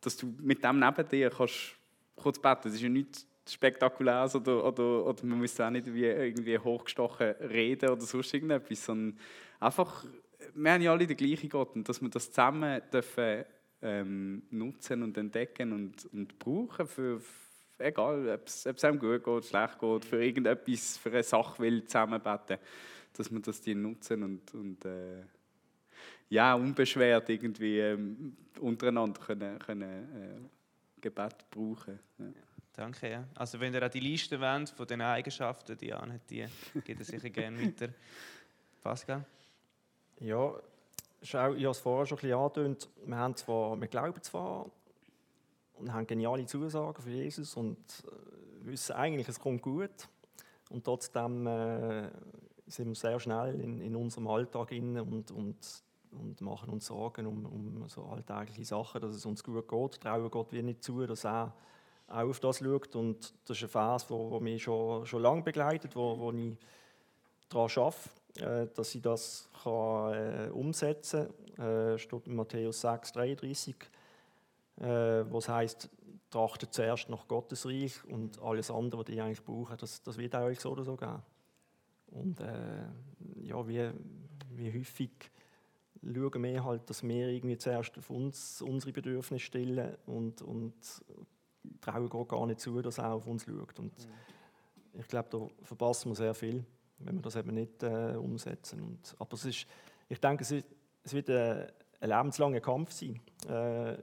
[0.00, 1.76] dass du mit dem neben dir kannst
[2.16, 2.62] kurz beten.
[2.64, 7.32] Das ist ja nichts Spektakuläres oder, oder, oder man muss auch nicht wie irgendwie hochgestochen
[7.40, 9.18] reden oder sonst irgendetwas, sondern
[9.58, 10.04] einfach,
[10.54, 13.44] wir haben ja alle den gleichen Gott und dass wir das zusammen dürfen,
[13.82, 17.20] ähm, nutzen und entdecken und, und brauchen für,
[17.82, 22.58] egal ob es, einem gut geht, schlecht geht, für irgendetwas, für eine Sache will zusammenbeten,
[23.12, 25.22] dass wir das die nutzen und, und äh,
[26.28, 31.98] ja, unbeschwert irgendwie ähm, untereinander können, können äh, Gebet brauchen.
[32.18, 32.26] Ja.
[32.74, 33.24] Danke, ja.
[33.34, 36.46] Also wenn ihr auch die Liste wollt von den Eigenschaften, die Jan hat, die
[36.84, 37.88] geht ihr sicher gerne weiter.
[38.82, 39.24] Pascal?
[40.20, 40.54] Ja,
[41.22, 42.88] schau, ich habe es vorher schon ein bisschen angedeutet.
[43.04, 44.70] Wir, haben zwar, wir glauben zwar
[45.74, 50.08] und haben geniale Zusagen für Jesus und äh, wissen eigentlich, es kommt gut.
[50.70, 52.08] Und trotzdem äh,
[52.66, 55.56] sind wir sehr schnell in, in unserem Alltag in und, und,
[56.12, 60.00] und machen uns Sorgen um, um so alltägliche Sachen, dass es uns gut geht.
[60.00, 61.52] Trauen Gott wie nicht zu, dass er
[62.08, 62.94] auch auf das schaut.
[62.96, 66.56] Und das ist ein Vers, der mich schon, schon lange begleitet, wo, wo ich
[67.48, 68.08] daran arbeite,
[68.38, 71.66] äh, dass ich das kann, äh, umsetzen kann.
[71.66, 73.76] Äh, steht in Matthäus 6, 33
[74.82, 75.88] äh, wo es heißt,
[76.30, 80.34] trachtet zuerst nach Gottes Reich und alles andere, was ihr eigentlich braucht, das, das wird
[80.34, 81.22] euch so oder so geben.
[82.06, 82.84] Und äh,
[83.42, 83.90] ja, wie,
[84.50, 85.10] wie häufig
[86.02, 90.74] schauen wir halt, dass wir irgendwie zuerst auf uns unsere Bedürfnisse stillen und, und
[91.80, 93.78] trauen Gott gar nicht zu, dass er auf uns schaut.
[93.78, 95.00] Und mhm.
[95.00, 96.64] ich glaube, da verpassen wir sehr viel,
[96.98, 98.80] wenn wir das eben nicht äh, umsetzen.
[98.80, 99.66] Und, aber es ist,
[100.08, 100.66] ich denke, es, ist,
[101.04, 101.68] es wird ein,
[102.00, 103.20] ein lebenslanger Kampf sein.
[103.48, 103.96] Äh,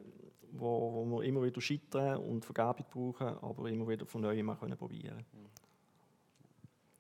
[0.52, 4.56] wo, wo wir immer wieder scheitern und Vergebung brauchen, aber immer wieder von neuem mal
[4.56, 5.50] probieren können.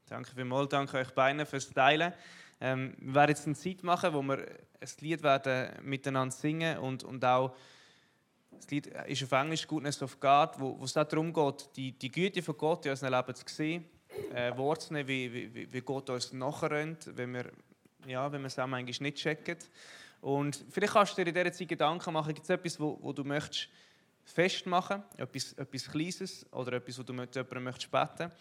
[0.08, 2.14] Danke vielmals, danke euch beiden fürs Teilen.
[2.62, 7.04] Ähm, wir werden jetzt eine Zeit machen, wo wir ein Lied werden miteinander singen und,
[7.04, 7.56] und auch
[8.52, 12.12] das Lied ist auf Englisch Goodness of God, wo, wo es darum geht, die, die
[12.12, 13.86] Güte von Gott in unserem Leben zu sehen,
[14.34, 17.52] äh, wahrzunehmen, wie, wie, wie Gott uns nachrennt, wenn wir,
[18.08, 19.58] ja, wenn wir es auch manchmal nicht checken.
[20.22, 23.14] Und vielleicht kannst du dir in dieser Zeit Gedanken machen, gibt es etwas, wo, wo
[23.14, 23.70] du möchtest
[24.24, 28.32] festmachen, etwas, etwas Kleines oder etwas, wo du mit jemandem möchtest beten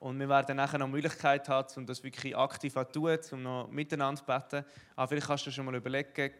[0.00, 3.42] und wir werden nachher noch die Möglichkeit haben, um das wirklich aktiv zu tun, um
[3.42, 4.64] noch miteinander zu beten.
[4.94, 6.30] Aber vielleicht kannst du schon mal überlegen,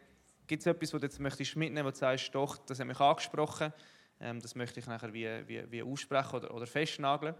[0.49, 2.87] Gibt es etwas, was du jetzt möchtest mitnehmen möchtest, wo du sagst, doch, das hat
[2.87, 3.71] mich angesprochen,
[4.19, 7.35] ähm, das möchte ich nachher wie, wie, wie aussprechen oder, oder festnageln?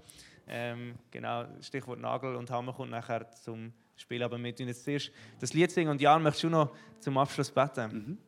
[0.47, 5.11] Ähm, genau, Stichwort Nagel und Hammer kommt nachher zum Spiel, aber wir tun jetzt zuerst
[5.41, 7.93] das Lied singen und Jan, möchtest du noch zum Abschluss beten?
[7.93, 8.19] Mhm.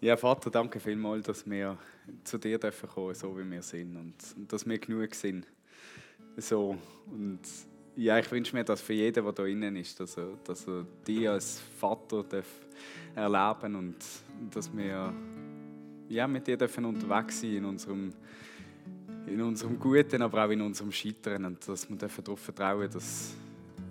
[0.00, 1.76] Ja, Vater, danke vielmals, dass wir
[2.22, 5.46] zu dir dürfen kommen, so wie wir sind und, und dass wir genug sind.
[6.36, 6.78] So.
[7.06, 7.40] Und
[7.96, 10.86] ja, ich wünsche mir das für jeden, der da innen ist, dass er, dass er
[11.06, 12.46] dich als Vater darf
[13.16, 13.96] erleben und
[14.54, 15.12] dass wir
[16.08, 18.12] ja, mit dir dürfen unterwegs sein in unserem,
[19.28, 23.34] in unserem Guten, aber auch in unserem Scheitern und dass wir darauf vertrauen, dass,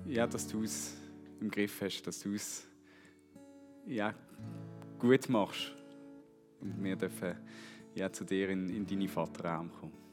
[0.06, 0.96] ja, dass du es
[1.40, 2.68] im Griff hast, dass du es
[3.86, 4.14] ja,
[5.00, 5.72] gut machst
[6.62, 7.36] und wir dürfen
[7.96, 10.07] ja, zu dir in, in deine Vaterraum kommen.